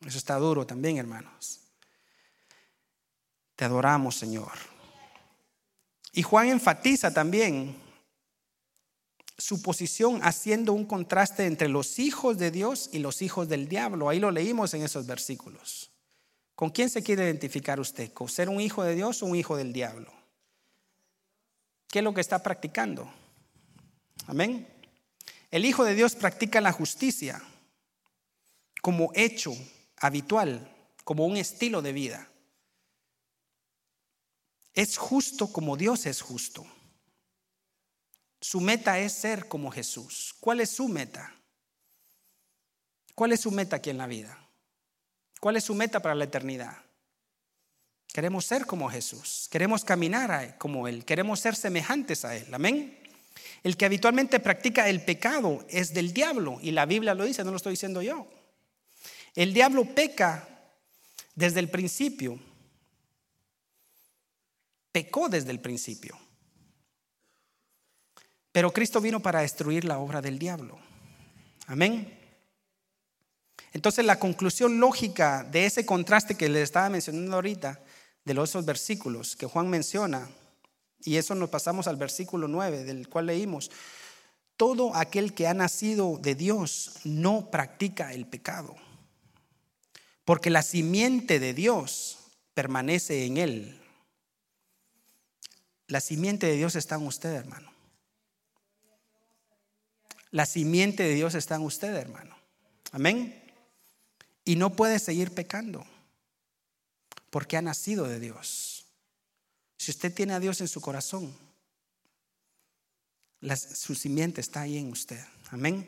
Eso 0.07 0.19
está 0.19 0.37
duro 0.37 0.65
también, 0.65 0.99
hermanos. 0.99 1.63
Te 3.57 3.65
adoramos, 3.65 4.15
Señor. 4.15 4.53
Y 6.13 6.23
Juan 6.23 6.47
enfatiza 6.47 7.13
también 7.13 7.75
su 9.37 9.61
posición 9.63 10.21
haciendo 10.23 10.73
un 10.73 10.87
contraste 10.87 11.47
entre 11.47 11.69
los 11.69 11.99
hijos 11.99 12.39
de 12.39 12.53
Dios 12.53 12.89
y 12.93 13.01
los 13.01 13.21
hijos 13.21 13.49
del 13.49 13.69
diablo. 13.69 14.09
Ahí 14.09 14.21
lo 14.21 14.31
leímos 14.31 14.75
en 14.75 14.83
esos 14.83 15.07
versículos. 15.07 15.91
¿Con 16.55 16.71
quién 16.71 16.89
se 16.89 17.03
quiere 17.03 17.25
identificar 17.25 17.81
usted? 17.81 18.13
¿Con 18.13 18.29
ser 18.29 18.49
un 18.49 18.61
hijo 18.61 18.85
de 18.85 18.95
Dios 18.95 19.21
o 19.25 19.27
un 19.27 19.35
hijo 19.35 19.57
del 19.57 19.73
diablo? 19.73 20.13
¿Qué 21.89 21.99
es 21.99 22.05
lo 22.05 22.15
que 22.15 22.21
está 22.21 22.41
practicando? 22.45 23.11
Amén. 24.29 24.76
El 25.51 25.65
Hijo 25.65 25.85
de 25.85 25.95
Dios 25.95 26.15
practica 26.15 26.61
la 26.61 26.73
justicia 26.73 27.43
como 28.83 29.11
hecho 29.15 29.53
habitual, 29.99 30.71
como 31.05 31.27
un 31.27 31.37
estilo 31.37 31.83
de 31.83 31.93
vida. 31.93 32.29
Es 34.75 34.97
justo 34.97 35.53
como 35.53 35.77
Dios 35.77 36.07
es 36.07 36.21
justo. 36.21 36.67
Su 38.41 38.61
meta 38.61 38.99
es 38.99 39.13
ser 39.13 39.49
como 39.49 39.71
Jesús. 39.71 40.35
¿Cuál 40.39 40.61
es 40.61 40.71
su 40.71 40.89
meta? 40.89 41.35
¿Cuál 43.15 43.33
es 43.33 43.41
su 43.41 43.51
meta 43.51 43.77
aquí 43.77 43.91
en 43.91 43.99
la 43.99 44.07
vida? 44.07 44.39
¿Cuál 45.41 45.57
es 45.57 45.65
su 45.65 45.75
meta 45.75 46.01
para 46.01 46.15
la 46.15 46.25
eternidad? 46.25 46.77
Queremos 48.13 48.45
ser 48.47 48.67
como 48.67 48.89
Jesús, 48.89 49.49
queremos 49.51 49.85
caminar 49.85 50.57
como 50.59 50.89
Él, 50.89 51.05
queremos 51.05 51.41
ser 51.41 51.55
semejantes 51.55 52.25
a 52.25 52.35
Él. 52.37 52.53
Amén. 52.55 52.99
El 53.63 53.77
que 53.77 53.85
habitualmente 53.85 54.41
practica 54.41 54.89
el 54.89 55.03
pecado 55.03 55.65
es 55.69 55.93
del 55.93 56.13
diablo, 56.13 56.59
y 56.63 56.71
la 56.71 56.87
Biblia 56.87 57.15
lo 57.15 57.25
dice, 57.25 57.45
no 57.45 57.51
lo 57.51 57.57
estoy 57.57 57.73
diciendo 57.73 58.03
yo. 58.03 58.27
El 59.35 59.53
diablo 59.53 59.85
peca 59.85 60.49
desde 61.35 61.61
el 61.61 61.69
principio, 61.69 62.39
pecó 64.93 65.29
desde 65.29 65.51
el 65.51 65.61
principio. 65.61 66.19
Pero 68.53 68.73
Cristo 68.73 69.01
vino 69.03 69.21
para 69.21 69.41
destruir 69.41 69.85
la 69.85 69.99
obra 69.99 70.23
del 70.23 70.39
diablo. 70.39 70.79
Amén. 71.67 72.19
Entonces 73.73 74.07
la 74.07 74.19
conclusión 74.19 74.81
lógica 74.81 75.45
de 75.45 75.67
ese 75.67 75.85
contraste 75.85 76.37
que 76.37 76.49
les 76.49 76.63
estaba 76.63 76.89
mencionando 76.89 77.35
ahorita, 77.35 77.79
de 78.25 78.33
los 78.33 78.49
esos 78.49 78.65
versículos 78.65 79.37
que 79.37 79.45
Juan 79.45 79.69
menciona, 79.69 80.31
y 81.07 81.17
eso 81.17 81.35
nos 81.35 81.49
pasamos 81.49 81.87
al 81.87 81.97
versículo 81.97 82.49
9 82.49 82.85
del 82.85 83.09
cual 83.09 83.27
leímos. 83.27 83.71
Todo 84.57 84.95
aquel 84.95 85.35
que 85.35 85.47
ha 85.47 85.55
nacido 85.55 86.19
de 86.21 86.35
Dios 86.35 86.97
no 87.05 87.51
practica 87.51 88.13
el 88.13 88.27
pecado, 88.27 88.75
porque 90.25 90.51
la 90.51 90.63
simiente 90.63 91.39
de 91.39 91.55
Dios 91.55 92.19
permanece 92.55 93.25
en 93.25 93.37
él. 93.37 93.81
La 95.87 96.01
simiente 96.01 96.47
de 96.47 96.57
Dios 96.57 96.75
está 96.75 96.97
en 96.97 97.07
usted, 97.07 97.33
hermano. 97.33 97.71
La 100.33 100.45
simiente 100.45 101.05
de 101.05 101.15
Dios 101.15 101.35
está 101.37 101.55
en 101.55 101.63
usted, 101.63 101.95
hermano. 101.95 102.37
Amén. 102.91 103.43
Y 104.45 104.57
no 104.57 104.75
puede 104.75 104.99
seguir 104.99 105.33
pecando, 105.33 105.87
porque 107.31 107.57
ha 107.57 107.63
nacido 107.63 108.09
de 108.09 108.19
Dios. 108.19 108.76
Si 109.77 109.91
usted 109.91 110.13
tiene 110.13 110.35
a 110.35 110.41
Dios 110.41 110.61
en 110.61 110.69
su 110.69 110.81
corazón, 110.81 111.37
su 113.57 113.95
simiente 113.95 114.41
está 114.41 114.63
ahí 114.63 114.79
en 114.79 114.91
usted. 114.91 115.21
Amén. 115.51 115.87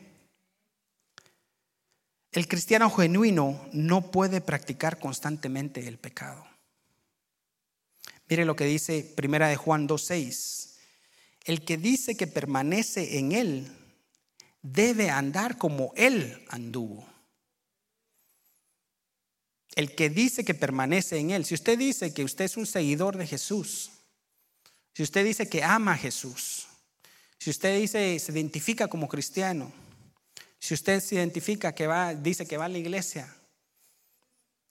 El 2.31 2.47
cristiano 2.47 2.89
genuino 2.91 3.67
no 3.73 4.11
puede 4.11 4.39
practicar 4.39 4.99
constantemente 4.99 5.87
el 5.87 5.97
pecado. 5.97 6.45
Mire 8.27 8.45
lo 8.45 8.55
que 8.55 8.65
dice 8.65 9.03
Primera 9.15 9.47
de 9.47 9.55
Juan 9.55 9.87
2:6. 9.87 10.77
El 11.43 11.65
que 11.65 11.77
dice 11.77 12.15
que 12.15 12.27
permanece 12.27 13.17
en 13.17 13.31
él 13.31 13.75
debe 14.61 15.09
andar 15.09 15.57
como 15.57 15.91
él 15.95 16.45
anduvo. 16.49 17.07
El 19.79 19.95
que 19.95 20.09
dice 20.09 20.43
que 20.43 20.53
permanece 20.53 21.19
en 21.19 21.31
él, 21.31 21.45
si 21.45 21.53
usted 21.53 21.79
dice 21.79 22.13
que 22.13 22.25
usted 22.25 22.43
es 22.43 22.57
un 22.57 22.65
seguidor 22.65 23.15
de 23.15 23.25
Jesús, 23.25 23.91
si 24.93 25.03
usted 25.03 25.23
dice 25.23 25.47
que 25.47 25.63
ama 25.63 25.93
a 25.93 25.97
Jesús, 25.97 26.67
si 27.37 27.49
usted 27.49 27.79
dice 27.79 28.19
se 28.19 28.31
identifica 28.33 28.89
como 28.89 29.07
cristiano, 29.07 29.71
si 30.59 30.73
usted 30.73 30.99
se 30.99 31.15
identifica 31.15 31.73
que 31.73 31.87
va, 31.87 32.13
dice 32.13 32.45
que 32.45 32.57
va 32.57 32.65
a 32.65 32.67
la 32.67 32.77
iglesia 32.77 33.33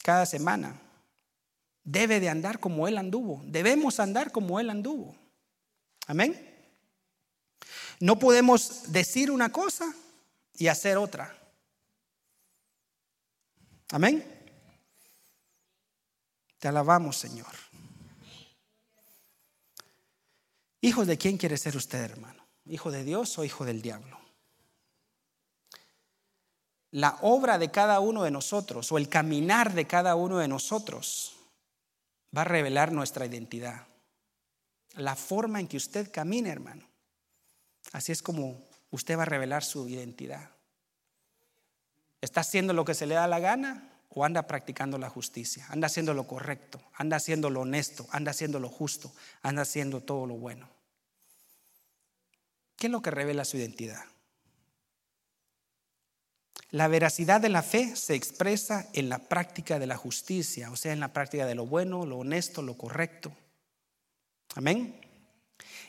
cada 0.03 0.27
semana, 0.27 0.79
debe 1.83 2.21
de 2.21 2.29
andar 2.29 2.61
como 2.61 2.87
Él 2.87 2.99
anduvo. 2.99 3.41
Debemos 3.47 4.01
andar 4.01 4.31
como 4.31 4.61
Él 4.61 4.69
anduvo. 4.69 5.17
Amén. 6.07 6.39
No 7.99 8.19
podemos 8.19 8.93
decir 8.93 9.31
una 9.31 9.51
cosa 9.53 9.91
y 10.53 10.67
hacer 10.67 10.99
otra. 10.99 11.35
Amén. 13.89 14.38
Te 16.59 16.69
alabamos, 16.69 17.17
Señor. 17.17 17.55
¿Hijo 20.81 21.05
de 21.05 21.19
quién 21.19 21.37
quiere 21.37 21.57
ser 21.57 21.77
usted, 21.77 22.01
hermano? 22.01 22.47
¿Hijo 22.67 22.91
de 22.91 23.05
Dios 23.05 23.39
o 23.39 23.45
hijo 23.45 23.65
del 23.65 23.83
diablo? 23.83 24.19
La 26.91 27.19
obra 27.23 27.59
de 27.59 27.71
cada 27.71 28.01
uno 28.01 28.23
de 28.23 28.31
nosotros 28.31 28.91
o 28.93 28.99
el 28.99 29.09
caminar 29.09 29.75
de 29.75 29.87
cada 29.87 30.15
uno 30.15 30.39
de 30.39 30.49
nosotros 30.49 31.37
va 32.37 32.43
a 32.43 32.45
revelar 32.45 32.93
nuestra 32.93 33.27
identidad. 33.27 33.87
La 34.95 35.15
forma 35.15 35.61
en 35.61 35.69
que 35.69 35.77
usted 35.77 36.11
camina, 36.11 36.51
hermano. 36.51 36.89
Así 37.93 38.13
es 38.13 38.23
como 38.23 38.67
usted 38.91 39.19
va 39.19 39.23
a 39.23 39.27
revelar 39.27 39.65
su 39.65 39.89
identidad. 39.89 40.51
¿Está 42.21 42.41
haciendo 42.41 42.73
lo 42.73 42.85
que 42.85 42.95
se 42.95 43.07
le 43.07 43.15
da 43.15 43.29
la 43.29 43.39
gana 43.39 43.98
o 44.19 44.25
anda 44.25 44.49
practicando 44.49 44.99
la 44.99 45.09
justicia? 45.09 45.65
Anda 45.69 45.87
haciendo 45.87 46.13
lo 46.13 46.27
correcto, 46.27 46.81
anda 46.97 47.17
haciendo 47.17 47.51
lo 47.51 47.61
honesto, 47.61 48.07
anda 48.11 48.33
haciendo 48.33 48.59
lo 48.59 48.69
justo, 48.69 49.13
anda 49.43 49.63
haciendo 49.63 50.01
todo 50.01 50.27
lo 50.27 50.35
bueno. 50.35 50.69
¿Qué 52.77 52.89
es 52.89 52.91
lo 52.91 53.01
que 53.01 53.13
revela 53.13 53.45
su 53.45 53.57
identidad? 53.57 54.03
La 56.71 56.89
veracidad 56.89 57.41
de 57.41 57.49
la 57.49 57.63
fe 57.63 57.95
se 57.95 58.15
expresa 58.15 58.89
en 58.93 59.09
la 59.09 59.21
práctica 59.21 59.79
de 59.79 59.87
la 59.87 59.97
justicia, 59.97 60.71
o 60.73 60.77
sea, 60.77 60.93
en 60.93 61.01
la 61.01 61.13
práctica 61.13 61.47
de 61.47 61.55
lo 61.55 61.67
bueno, 61.67 62.05
lo 62.05 62.19
honesto, 62.19 62.61
lo 62.61 62.77
correcto. 62.77 63.33
Amén. 64.57 65.01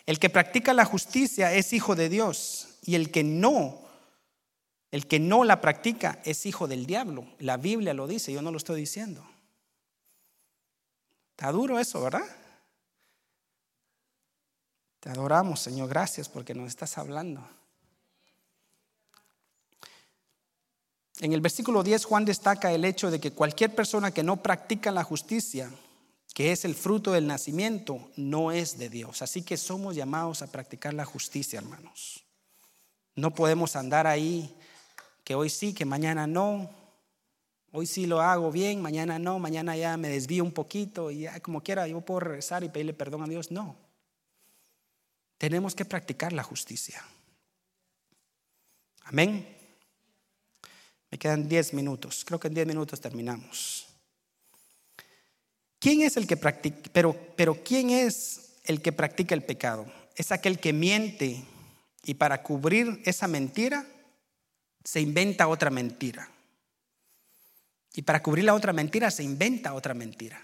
El 0.06 0.20
que 0.20 0.30
practica 0.30 0.74
la 0.74 0.86
justicia 0.86 1.52
es 1.54 1.74
hijo 1.74 1.96
de 1.96 2.10
Dios 2.10 2.78
y 2.84 2.94
el 2.94 3.12
que 3.12 3.24
no, 3.24 3.89
el 4.92 5.08
que 5.08 5.20
no 5.20 5.44
la 5.44 5.62
practica 5.62 6.20
es 6.26 6.46
hijo 6.46 6.68
del 6.68 6.86
diablo. 6.86 7.28
La 7.40 7.58
Biblia 7.58 7.94
lo 7.94 8.08
dice, 8.08 8.34
yo 8.34 8.42
no 8.42 8.52
lo 8.52 8.58
estoy 8.58 8.80
diciendo. 8.80 9.24
Está 11.32 11.52
duro 11.52 11.80
eso, 11.80 12.02
¿verdad? 12.02 12.26
Te 15.00 15.10
adoramos, 15.10 15.62
Señor, 15.62 15.88
gracias 15.88 16.28
porque 16.28 16.54
nos 16.54 16.68
estás 16.68 16.98
hablando. 16.98 17.48
En 21.20 21.34
el 21.34 21.42
versículo 21.42 21.84
10 21.84 22.06
Juan 22.06 22.26
destaca 22.26 22.72
el 22.72 22.84
hecho 22.84 23.12
de 23.12 23.20
que 23.20 23.32
cualquier 23.32 23.76
persona 23.76 24.12
que 24.12 24.24
no 24.24 24.42
practica 24.42 24.92
la 24.92 25.04
justicia, 25.04 25.70
que 26.34 26.52
es 26.52 26.66
el 26.66 26.76
fruto 26.76 27.12
del 27.12 27.28
nacimiento, 27.28 28.10
no 28.16 28.52
es 28.52 28.78
de 28.78 28.90
Dios. 28.90 29.22
Así 29.22 29.44
que 29.44 29.58
somos 29.58 29.96
llamados 29.96 30.42
a 30.42 30.48
practicar 30.48 30.94
la 30.94 31.06
justicia, 31.06 31.60
hermanos. 31.60 32.24
No 33.16 33.32
podemos 33.32 33.76
andar 33.76 34.08
ahí 34.08 34.56
que 35.30 35.36
hoy 35.36 35.52
sí, 35.52 35.76
que 35.76 35.86
mañana 35.86 36.26
no. 36.26 36.72
Hoy 37.72 37.86
sí 37.86 38.08
lo 38.08 38.20
hago 38.20 38.52
bien, 38.52 38.82
mañana 38.82 39.20
no, 39.20 39.38
mañana 39.38 39.78
ya 39.78 39.96
me 39.96 40.10
desvío 40.10 40.44
un 40.44 40.52
poquito 40.52 41.12
y 41.12 41.20
ya 41.20 41.40
como 41.40 41.62
quiera 41.62 41.88
yo 41.88 42.02
puedo 42.02 42.22
regresar 42.22 42.64
y 42.64 42.70
pedirle 42.70 42.96
perdón 42.96 43.22
a 43.22 43.28
Dios. 43.28 43.52
No. 43.52 43.76
Tenemos 45.38 45.76
que 45.76 45.86
practicar 45.86 46.34
la 46.34 46.42
justicia. 46.42 47.06
Amén. 49.04 49.48
Me 51.12 51.20
quedan 51.20 51.48
10 51.48 51.76
minutos. 51.76 52.26
Creo 52.26 52.40
que 52.40 52.48
en 52.48 52.56
10 52.56 52.66
minutos 52.66 53.00
terminamos. 53.00 53.86
¿Quién 55.78 56.02
es 56.02 56.18
el 56.18 56.26
que 56.26 56.38
practica? 56.38 56.90
Pero, 56.92 57.16
pero 57.36 57.64
¿quién 57.64 57.92
es 57.92 58.56
el 58.64 58.82
que 58.82 58.94
practica 58.94 59.36
el 59.36 59.44
pecado? 59.44 59.86
Es 60.16 60.32
aquel 60.32 60.58
que 60.58 60.74
miente 60.74 61.44
y 62.04 62.16
para 62.16 62.42
cubrir 62.42 63.00
esa 63.06 63.28
mentira 63.28 63.86
se 64.84 65.02
inventa 65.02 65.48
otra 65.48 65.70
mentira. 65.70 66.30
Y 67.94 68.04
para 68.04 68.22
cubrir 68.22 68.46
la 68.46 68.54
otra 68.54 68.74
mentira 68.74 69.12
se 69.12 69.24
inventa 69.24 69.74
otra 69.74 69.94
mentira. 69.94 70.42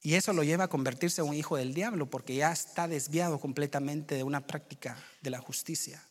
Y 0.00 0.14
eso 0.14 0.32
lo 0.32 0.42
lleva 0.42 0.64
a 0.64 0.68
convertirse 0.68 1.20
en 1.20 1.28
un 1.28 1.34
hijo 1.34 1.56
del 1.56 1.74
diablo 1.74 2.06
porque 2.06 2.36
ya 2.36 2.52
está 2.52 2.88
desviado 2.88 3.38
completamente 3.40 4.14
de 4.14 4.22
una 4.22 4.46
práctica 4.46 4.96
de 5.20 5.30
la 5.30 5.40
justicia 5.40 6.02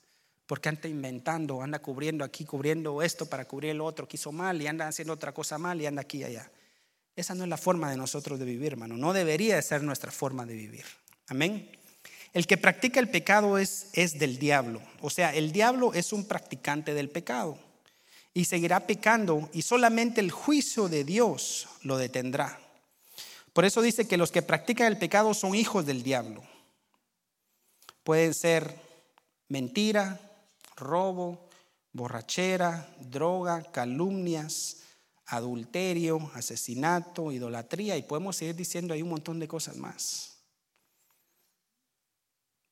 porque 0.47 0.69
anda 0.69 0.87
inventando, 0.87 1.61
anda 1.61 1.79
cubriendo 1.79 2.23
aquí, 2.23 2.45
cubriendo 2.45 3.01
esto 3.01 3.25
para 3.25 3.45
cubrir 3.45 3.71
el 3.71 3.81
otro 3.81 4.07
que 4.07 4.15
hizo 4.15 4.31
mal 4.31 4.59
y 4.61 4.67
anda 4.67 4.87
haciendo 4.87 5.13
otra 5.13 5.33
cosa 5.33 5.57
mal 5.57 5.79
y 5.79 5.85
anda 5.85 6.01
aquí 6.01 6.19
y 6.19 6.23
allá. 6.23 6.49
Esa 7.15 7.35
no 7.35 7.43
es 7.43 7.49
la 7.49 7.57
forma 7.57 7.91
de 7.91 7.97
nosotros 7.97 8.39
de 8.39 8.45
vivir, 8.45 8.71
hermano. 8.73 8.95
No 8.95 9.11
debería 9.11 9.57
de 9.57 9.61
ser 9.61 9.83
nuestra 9.83 10.11
forma 10.11 10.45
de 10.45 10.53
vivir. 10.55 10.85
Amén. 11.27 11.69
El 12.37 12.45
que 12.45 12.55
practica 12.59 12.99
el 12.99 13.09
pecado 13.09 13.57
es, 13.57 13.87
es 13.93 14.19
del 14.19 14.37
diablo. 14.37 14.79
O 15.01 15.09
sea, 15.09 15.33
el 15.33 15.51
diablo 15.51 15.95
es 15.95 16.13
un 16.13 16.23
practicante 16.23 16.93
del 16.93 17.09
pecado 17.09 17.57
y 18.31 18.45
seguirá 18.45 18.85
pecando 18.85 19.49
y 19.53 19.63
solamente 19.63 20.21
el 20.21 20.29
juicio 20.29 20.87
de 20.87 21.03
Dios 21.03 21.67
lo 21.81 21.97
detendrá. 21.97 22.59
Por 23.53 23.65
eso 23.65 23.81
dice 23.81 24.07
que 24.07 24.17
los 24.17 24.31
que 24.31 24.43
practican 24.43 24.85
el 24.85 24.99
pecado 24.99 25.33
son 25.33 25.55
hijos 25.55 25.87
del 25.87 26.03
diablo. 26.03 26.43
Pueden 28.03 28.35
ser 28.35 28.71
mentira, 29.47 30.21
robo, 30.75 31.49
borrachera, 31.91 32.87
droga, 32.99 33.63
calumnias, 33.71 34.83
adulterio, 35.25 36.29
asesinato, 36.35 37.31
idolatría 37.31 37.97
y 37.97 38.03
podemos 38.03 38.35
seguir 38.35 38.55
diciendo 38.55 38.93
ahí 38.93 39.01
un 39.01 39.09
montón 39.09 39.39
de 39.39 39.47
cosas 39.47 39.75
más. 39.77 40.26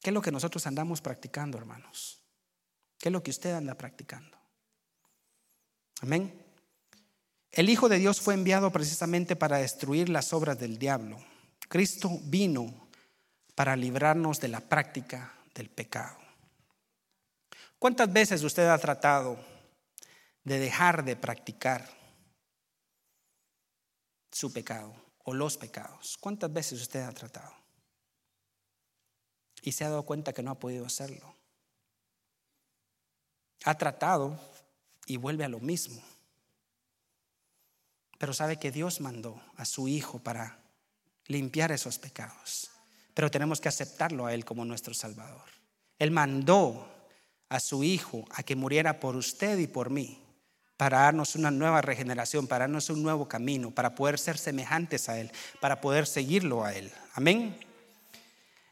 ¿Qué 0.05 0.11
es 0.11 0.13
lo 0.13 0.21
que 0.21 0.31
nosotros 0.31 0.67
andamos 0.67 1.01
practicando, 1.01 1.57
hermanos? 1.57 2.21
¿Qué 2.99 3.09
es 3.09 3.11
lo 3.11 3.23
que 3.23 3.31
usted 3.31 3.53
anda 3.53 3.73
practicando? 3.73 4.37
Amén. 5.99 6.45
El 7.49 7.69
Hijo 7.71 7.89
de 7.89 7.97
Dios 7.97 8.21
fue 8.21 8.35
enviado 8.35 8.71
precisamente 8.71 9.35
para 9.35 9.57
destruir 9.57 10.09
las 10.09 10.31
obras 10.31 10.59
del 10.59 10.77
diablo. 10.77 11.17
Cristo 11.67 12.19
vino 12.21 12.87
para 13.55 13.75
librarnos 13.75 14.39
de 14.39 14.49
la 14.49 14.59
práctica 14.59 15.33
del 15.55 15.71
pecado. 15.71 16.19
¿Cuántas 17.79 18.13
veces 18.13 18.43
usted 18.43 18.67
ha 18.67 18.77
tratado 18.77 19.39
de 20.43 20.59
dejar 20.59 21.03
de 21.03 21.15
practicar 21.15 21.83
su 24.31 24.53
pecado 24.53 24.93
o 25.23 25.33
los 25.33 25.57
pecados? 25.57 26.15
¿Cuántas 26.19 26.53
veces 26.53 26.79
usted 26.79 27.01
ha 27.01 27.11
tratado? 27.11 27.64
Y 29.65 29.71
se 29.71 29.84
ha 29.84 29.89
dado 29.89 30.04
cuenta 30.04 30.32
que 30.32 30.43
no 30.43 30.51
ha 30.51 30.60
podido 30.60 30.86
hacerlo. 30.86 31.36
Ha 33.65 33.75
tratado 33.78 34.39
y 35.08 35.17
vuelve 35.17 35.43
a 35.43 35.49
lo 35.49 35.60
mismo. 35.60 35.99
Pero 38.19 38.32
sabe 38.32 38.58
que 38.58 38.71
Dios 38.71 39.01
mandó 39.01 39.41
a 39.58 39.65
su 39.65 39.88
Hijo 39.88 40.19
para 40.19 40.60
limpiar 41.25 41.71
esos 41.71 41.97
pecados. 41.97 42.69
Pero 43.15 43.32
tenemos 43.32 43.60
que 43.60 43.67
aceptarlo 43.67 44.28
a 44.28 44.36
Él 44.36 44.45
como 44.45 44.65
nuestro 44.65 44.93
Salvador. 44.93 45.49
Él 45.97 46.12
mandó 46.12 46.88
a 47.49 47.60
su 47.60 47.84
Hijo 47.84 48.23
a 48.30 48.43
que 48.43 48.56
muriera 48.56 48.99
por 48.99 49.15
usted 49.15 49.58
y 49.58 49.65
por 49.65 49.89
mí, 49.89 50.21
para 50.78 50.99
darnos 50.99 51.36
una 51.36 51.49
nueva 51.49 51.82
regeneración, 51.82 52.45
para 52.45 52.65
darnos 52.65 52.91
un 52.91 53.01
nuevo 53.01 53.28
camino, 53.28 53.71
para 53.71 53.95
poder 53.95 54.19
ser 54.19 54.38
semejantes 54.38 55.10
a 55.10 55.19
Él, 55.19 55.32
para 55.60 55.82
poder 55.82 56.06
seguirlo 56.06 56.63
a 56.63 56.75
Él. 56.75 56.93
Amén. 57.15 57.64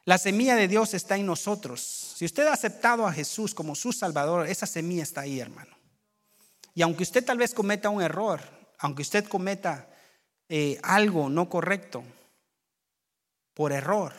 La 0.05 0.17
semilla 0.17 0.55
de 0.55 0.67
Dios 0.67 0.93
está 0.93 1.15
en 1.15 1.25
nosotros. 1.25 1.81
Si 1.81 2.25
usted 2.25 2.45
ha 2.47 2.53
aceptado 2.53 3.07
a 3.07 3.13
Jesús 3.13 3.53
como 3.53 3.75
su 3.75 3.93
Salvador, 3.93 4.47
esa 4.47 4.67
semilla 4.67 5.03
está 5.03 5.21
ahí, 5.21 5.39
hermano. 5.39 5.75
Y 6.75 6.81
aunque 6.81 7.03
usted 7.03 7.23
tal 7.23 7.37
vez 7.37 7.53
cometa 7.53 7.89
un 7.89 8.01
error, 8.01 8.41
aunque 8.79 9.03
usted 9.03 9.25
cometa 9.25 9.89
eh, 10.49 10.77
algo 10.83 11.29
no 11.29 11.49
correcto, 11.49 12.03
por 13.53 13.71
error 13.71 14.13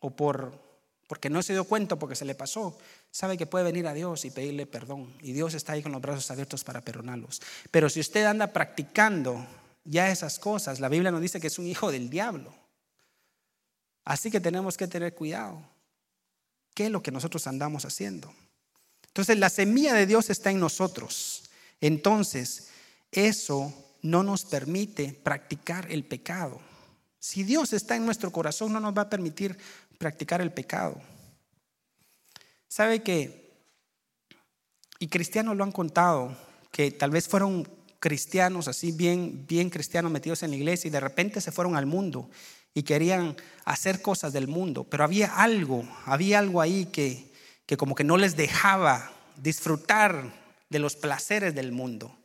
o 0.00 0.10
por 0.10 0.60
porque 1.08 1.28
no 1.28 1.42
se 1.42 1.52
dio 1.52 1.64
cuenta, 1.64 1.96
porque 1.96 2.14
se 2.14 2.24
le 2.24 2.34
pasó, 2.34 2.78
sabe 3.10 3.36
que 3.36 3.44
puede 3.44 3.66
venir 3.66 3.86
a 3.86 3.92
Dios 3.92 4.24
y 4.24 4.30
pedirle 4.30 4.64
perdón. 4.64 5.14
Y 5.20 5.32
Dios 5.32 5.52
está 5.52 5.74
ahí 5.74 5.82
con 5.82 5.92
los 5.92 6.00
brazos 6.00 6.30
abiertos 6.30 6.64
para 6.64 6.80
perdonarlos. 6.80 7.42
Pero 7.70 7.90
si 7.90 8.00
usted 8.00 8.24
anda 8.24 8.46
practicando 8.46 9.46
ya 9.84 10.10
esas 10.10 10.38
cosas, 10.38 10.80
la 10.80 10.88
Biblia 10.88 11.10
nos 11.10 11.20
dice 11.20 11.38
que 11.38 11.48
es 11.48 11.58
un 11.58 11.66
hijo 11.66 11.92
del 11.92 12.08
diablo. 12.08 12.54
Así 14.04 14.30
que 14.30 14.40
tenemos 14.40 14.76
que 14.76 14.88
tener 14.88 15.14
cuidado. 15.14 15.62
¿Qué 16.74 16.86
es 16.86 16.90
lo 16.90 17.02
que 17.02 17.10
nosotros 17.10 17.46
andamos 17.46 17.84
haciendo? 17.84 18.34
Entonces 19.06 19.38
la 19.38 19.50
semilla 19.50 19.94
de 19.94 20.06
Dios 20.06 20.30
está 20.30 20.50
en 20.50 20.60
nosotros. 20.60 21.44
Entonces, 21.80 22.68
eso 23.10 23.72
no 24.00 24.22
nos 24.22 24.44
permite 24.44 25.12
practicar 25.12 25.90
el 25.90 26.04
pecado. 26.04 26.60
Si 27.18 27.44
Dios 27.44 27.72
está 27.72 27.94
en 27.94 28.04
nuestro 28.04 28.32
corazón, 28.32 28.72
no 28.72 28.80
nos 28.80 28.96
va 28.96 29.02
a 29.02 29.10
permitir 29.10 29.56
practicar 29.98 30.40
el 30.40 30.52
pecado. 30.52 31.00
¿Sabe 32.68 33.02
que? 33.02 33.52
Y 34.98 35.08
cristianos 35.08 35.56
lo 35.56 35.64
han 35.64 35.72
contado, 35.72 36.36
que 36.70 36.90
tal 36.90 37.10
vez 37.10 37.28
fueron 37.28 37.68
cristianos 38.00 38.66
así 38.66 38.90
bien, 38.90 39.46
bien 39.46 39.70
cristianos 39.70 40.10
metidos 40.10 40.42
en 40.42 40.50
la 40.50 40.56
iglesia 40.56 40.88
y 40.88 40.90
de 40.90 41.00
repente 41.00 41.40
se 41.40 41.52
fueron 41.52 41.76
al 41.76 41.86
mundo 41.86 42.28
y 42.74 42.82
querían 42.82 43.36
hacer 43.64 44.02
cosas 44.02 44.32
del 44.32 44.48
mundo, 44.48 44.84
pero 44.84 45.04
había 45.04 45.36
algo, 45.36 45.84
había 46.06 46.38
algo 46.38 46.60
ahí 46.60 46.86
que, 46.86 47.30
que 47.66 47.76
como 47.76 47.94
que 47.94 48.04
no 48.04 48.16
les 48.16 48.36
dejaba 48.36 49.12
disfrutar 49.36 50.32
de 50.70 50.78
los 50.78 50.96
placeres 50.96 51.54
del 51.54 51.72
mundo. 51.72 52.16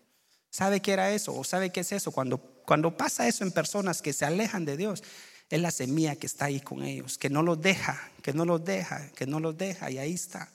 ¿Sabe 0.50 0.82
qué 0.82 0.94
era 0.94 1.12
eso? 1.12 1.36
¿O 1.36 1.44
sabe 1.44 1.72
qué 1.72 1.82
es 1.82 1.92
eso? 1.92 2.12
Cuando, 2.12 2.38
cuando 2.38 2.96
pasa 2.96 3.28
eso 3.28 3.44
en 3.44 3.52
personas 3.52 4.02
que 4.02 4.14
se 4.14 4.26
alejan 4.26 4.66
de 4.66 4.78
Dios, 4.78 5.04
es 5.50 5.62
la 5.62 5.72
semilla 5.72 6.16
que 6.16 6.28
está 6.28 6.46
ahí 6.46 6.60
con 6.60 6.84
ellos, 6.84 7.18
que 7.18 7.30
no 7.30 7.44
los 7.44 7.62
deja, 7.62 8.12
que 8.22 8.34
no 8.34 8.46
los 8.46 8.64
deja, 8.64 9.10
que 9.12 9.26
no 9.26 9.40
los 9.40 9.58
deja, 9.58 9.92
y 9.92 9.98
ahí 9.98 10.14
está, 10.14 10.50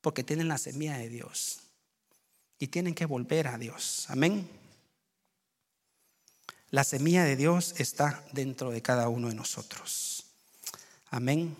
porque 0.00 0.22
tienen 0.22 0.48
la 0.48 0.58
semilla 0.58 0.98
de 0.98 1.08
Dios. 1.08 1.60
Y 2.58 2.68
tienen 2.68 2.94
que 2.94 3.06
volver 3.06 3.48
a 3.48 3.58
Dios. 3.58 4.06
Amén. 4.08 4.48
La 6.70 6.84
semilla 6.84 7.24
de 7.24 7.36
Dios 7.36 7.74
está 7.78 8.24
dentro 8.32 8.70
de 8.70 8.82
cada 8.82 9.08
uno 9.08 9.28
de 9.28 9.34
nosotros. 9.34 10.26
Amén. 11.10 11.56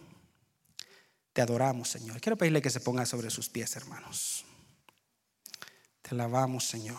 Te 1.32 1.42
adoramos, 1.42 1.88
Señor. 1.88 2.20
Quiero 2.20 2.36
pedirle 2.36 2.62
que 2.62 2.70
se 2.70 2.80
ponga 2.80 3.06
sobre 3.06 3.30
sus 3.30 3.48
pies, 3.48 3.76
hermanos. 3.76 4.44
Te 6.02 6.10
alabamos, 6.10 6.64
Señor. 6.64 6.98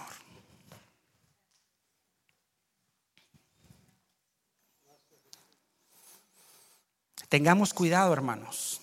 Tengamos 7.30 7.74
cuidado, 7.74 8.13
hermanos. 8.13 8.80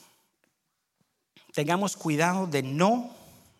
Tengamos 1.54 1.96
cuidado 1.96 2.46
de 2.46 2.62
no 2.62 3.14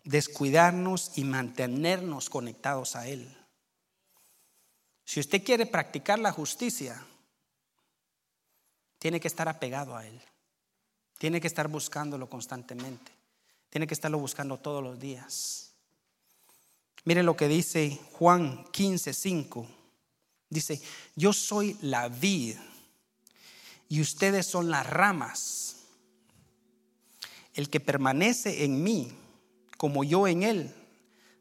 descuidarnos 0.05 1.13
y 1.17 1.25
mantenernos 1.25 2.29
conectados 2.29 2.97
a 2.97 3.07
Él. 3.09 3.35
Si 5.05 5.21
usted 5.21 5.45
quiere 5.45 5.67
practicar 5.67 6.19
la 6.19 6.33
justicia, 6.33 7.05
tiene 8.99 9.21
que 9.21 9.29
estar 9.29 9.49
apegado 9.49 9.97
a 9.97 10.07
Él. 10.07 10.21
Tiene 11.19 11.41
que 11.41 11.47
estar 11.47 11.69
buscándolo 11.69 12.29
constantemente. 12.29 13.13
Tiene 13.69 13.87
que 13.87 13.95
estarlo 13.95 14.19
buscando 14.19 14.59
todos 14.59 14.83
los 14.83 14.99
días. 14.99 15.73
Mire 17.05 17.23
lo 17.23 17.37
que 17.37 17.49
dice 17.49 18.01
Juan 18.13 18.65
15, 18.73 19.13
5. 19.13 19.67
Dice, 20.49 20.81
yo 21.17 21.33
soy 21.33 21.77
la 21.83 22.09
vid 22.09 22.57
y 23.89 24.01
ustedes 24.01 24.47
son 24.47 24.71
las 24.71 24.89
ramas. 24.89 25.77
El 27.53 27.69
que 27.69 27.81
permanece 27.81 28.65
en 28.65 28.83
mí, 28.83 29.13
como 29.77 30.03
yo 30.03 30.27
en 30.27 30.43
él, 30.43 30.75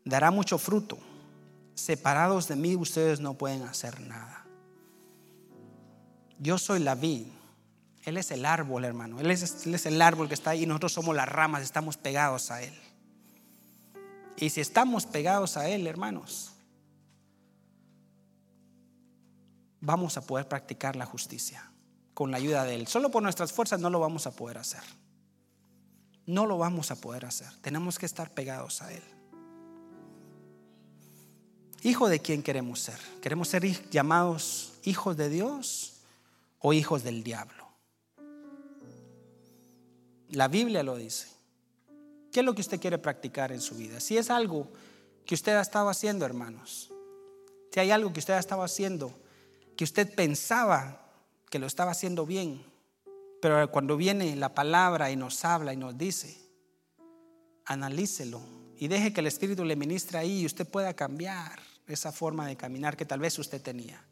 dará 0.03 0.31
mucho 0.31 0.57
fruto. 0.57 0.99
Separados 1.75 2.47
de 2.47 2.55
mí, 2.55 2.75
ustedes 2.75 3.19
no 3.19 3.33
pueden 3.33 3.63
hacer 3.63 3.99
nada. 4.01 4.45
Yo 6.39 6.57
soy 6.57 6.79
la 6.79 6.95
vid. 6.95 7.27
Él 8.03 8.17
es 8.17 8.31
el 8.31 8.45
árbol, 8.45 8.83
hermano. 8.85 9.19
Él 9.19 9.31
es, 9.31 9.65
él 9.65 9.75
es 9.75 9.85
el 9.85 10.01
árbol 10.01 10.27
que 10.27 10.33
está 10.33 10.51
ahí 10.51 10.63
y 10.63 10.65
nosotros 10.65 10.93
somos 10.93 11.15
las 11.15 11.27
ramas, 11.27 11.63
estamos 11.63 11.97
pegados 11.97 12.51
a 12.51 12.61
Él. 12.61 12.73
Y 14.37 14.49
si 14.49 14.61
estamos 14.61 15.05
pegados 15.05 15.57
a 15.57 15.69
Él, 15.69 15.87
hermanos, 15.87 16.51
vamos 19.79 20.17
a 20.17 20.21
poder 20.21 20.47
practicar 20.47 20.95
la 20.95 21.05
justicia 21.05 21.71
con 22.13 22.31
la 22.31 22.37
ayuda 22.37 22.63
de 22.65 22.75
Él. 22.75 22.87
Solo 22.87 23.09
por 23.09 23.23
nuestras 23.23 23.53
fuerzas 23.53 23.79
no 23.79 23.89
lo 23.89 23.99
vamos 23.99 24.27
a 24.27 24.31
poder 24.31 24.57
hacer. 24.57 24.83
No 26.25 26.45
lo 26.45 26.57
vamos 26.57 26.91
a 26.91 26.95
poder 26.95 27.25
hacer. 27.25 27.49
Tenemos 27.61 27.99
que 27.99 28.05
estar 28.05 28.31
pegados 28.31 28.81
a 28.81 28.91
Él. 28.93 29.03
¿Hijo 31.83 32.07
de 32.07 32.19
quién 32.19 32.41
queremos 32.41 32.79
ser? 32.79 32.97
¿Queremos 33.21 33.49
ser 33.49 33.65
llamados 33.89 34.71
hijos 34.83 35.17
de 35.17 35.27
Dios 35.27 35.95
o 36.59 36.71
hijos 36.71 37.03
del 37.03 37.23
diablo? 37.23 37.67
La 40.29 40.47
Biblia 40.47 40.81
lo 40.81 40.95
dice. 40.95 41.27
¿Qué 42.31 42.39
es 42.39 42.45
lo 42.45 42.55
que 42.55 42.61
usted 42.61 42.79
quiere 42.79 42.97
practicar 42.99 43.51
en 43.51 43.59
su 43.59 43.75
vida? 43.75 43.99
Si 43.99 44.17
es 44.17 44.29
algo 44.29 44.71
que 45.25 45.35
usted 45.35 45.57
ha 45.57 45.61
estado 45.61 45.89
haciendo, 45.89 46.25
hermanos, 46.25 46.89
si 47.69 47.79
hay 47.81 47.91
algo 47.91 48.13
que 48.13 48.19
usted 48.19 48.35
ha 48.35 48.39
estado 48.39 48.63
haciendo, 48.63 49.13
que 49.75 49.83
usted 49.83 50.15
pensaba 50.15 51.11
que 51.49 51.59
lo 51.59 51.67
estaba 51.67 51.91
haciendo 51.91 52.25
bien, 52.25 52.63
pero 53.41 53.69
cuando 53.71 53.97
viene 53.97 54.37
la 54.37 54.55
palabra 54.55 55.11
y 55.11 55.17
nos 55.17 55.43
habla 55.43 55.73
y 55.73 55.77
nos 55.77 55.97
dice, 55.97 56.49
analícelo 57.65 58.41
y 58.77 58.87
deje 58.87 59.11
que 59.11 59.19
el 59.19 59.27
Espíritu 59.27 59.65
le 59.65 59.75
ministre 59.75 60.17
ahí 60.17 60.41
y 60.41 60.45
usted 60.45 60.65
pueda 60.65 60.93
cambiar 60.93 61.72
esa 61.93 62.11
forma 62.11 62.47
de 62.47 62.55
caminar 62.55 62.97
que 62.97 63.05
tal 63.05 63.19
vez 63.19 63.37
usted 63.39 63.61
tenía. 63.61 64.05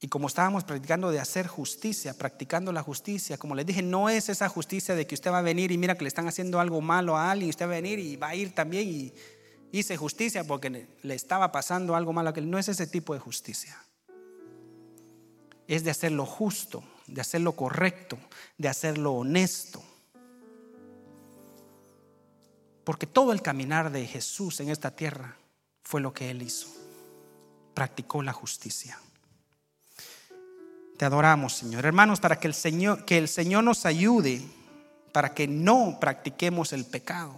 Y 0.00 0.08
como 0.08 0.26
estábamos 0.26 0.64
practicando 0.64 1.10
de 1.10 1.20
hacer 1.20 1.46
justicia, 1.46 2.14
practicando 2.14 2.72
la 2.72 2.82
justicia, 2.82 3.38
como 3.38 3.54
les 3.54 3.64
dije, 3.64 3.82
no 3.82 4.08
es 4.08 4.28
esa 4.28 4.48
justicia 4.48 4.96
de 4.96 5.06
que 5.06 5.14
usted 5.14 5.30
va 5.30 5.38
a 5.38 5.42
venir 5.42 5.70
y 5.70 5.78
mira 5.78 5.96
que 5.96 6.02
le 6.02 6.08
están 6.08 6.26
haciendo 6.26 6.58
algo 6.58 6.80
malo 6.80 7.16
a 7.16 7.30
alguien, 7.30 7.50
usted 7.50 7.66
va 7.66 7.72
a 7.72 7.80
venir 7.80 8.00
y 8.00 8.16
va 8.16 8.28
a 8.28 8.34
ir 8.34 8.52
también 8.52 8.88
y 8.88 9.12
hice 9.70 9.96
justicia 9.96 10.44
porque 10.44 10.88
le 11.02 11.14
estaba 11.14 11.52
pasando 11.52 11.94
algo 11.94 12.12
malo 12.12 12.28
a 12.28 12.30
aquel. 12.30 12.50
No 12.50 12.58
es 12.58 12.68
ese 12.68 12.88
tipo 12.88 13.14
de 13.14 13.20
justicia 13.20 13.78
es 15.74 15.84
de 15.84 15.90
hacer 15.90 16.12
lo 16.12 16.26
justo, 16.26 16.82
de 17.06 17.20
hacer 17.20 17.40
lo 17.40 17.52
correcto, 17.52 18.18
de 18.58 18.68
hacer 18.68 18.98
lo 18.98 19.12
honesto. 19.12 19.82
Porque 22.84 23.06
todo 23.06 23.32
el 23.32 23.42
caminar 23.42 23.90
de 23.92 24.06
Jesús 24.06 24.60
en 24.60 24.68
esta 24.68 24.90
tierra 24.90 25.36
fue 25.82 26.00
lo 26.00 26.12
que 26.12 26.30
Él 26.30 26.42
hizo. 26.42 26.68
Practicó 27.74 28.22
la 28.22 28.32
justicia. 28.32 28.98
Te 30.96 31.04
adoramos, 31.04 31.54
Señor. 31.54 31.86
Hermanos, 31.86 32.20
para 32.20 32.38
que 32.38 32.48
el 32.48 32.54
Señor, 32.54 33.04
que 33.04 33.18
el 33.18 33.28
Señor 33.28 33.64
nos 33.64 33.86
ayude, 33.86 34.42
para 35.12 35.34
que 35.34 35.46
no 35.46 35.98
practiquemos 36.00 36.72
el 36.72 36.84
pecado. 36.84 37.34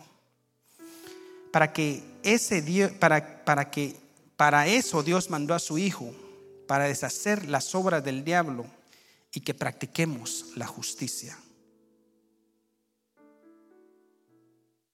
Para 1.53 1.73
que 1.73 2.03
ese 2.23 2.63
Dios, 2.63 2.91
para, 2.93 3.45
para 3.45 3.71
que 3.71 3.97
para 4.37 4.67
eso 4.67 5.03
Dios 5.03 5.31
mandó 5.31 5.55
a 5.55 5.59
su 5.59 5.79
Hijo 5.79 6.13
para 6.67 6.85
deshacer 6.85 7.49
las 7.49 7.75
obras 7.75 8.03
del 8.03 8.25
diablo 8.25 8.67
y 9.33 9.41
que 9.41 9.55
practiquemos 9.55 10.47
la 10.57 10.67
justicia. 10.67 11.37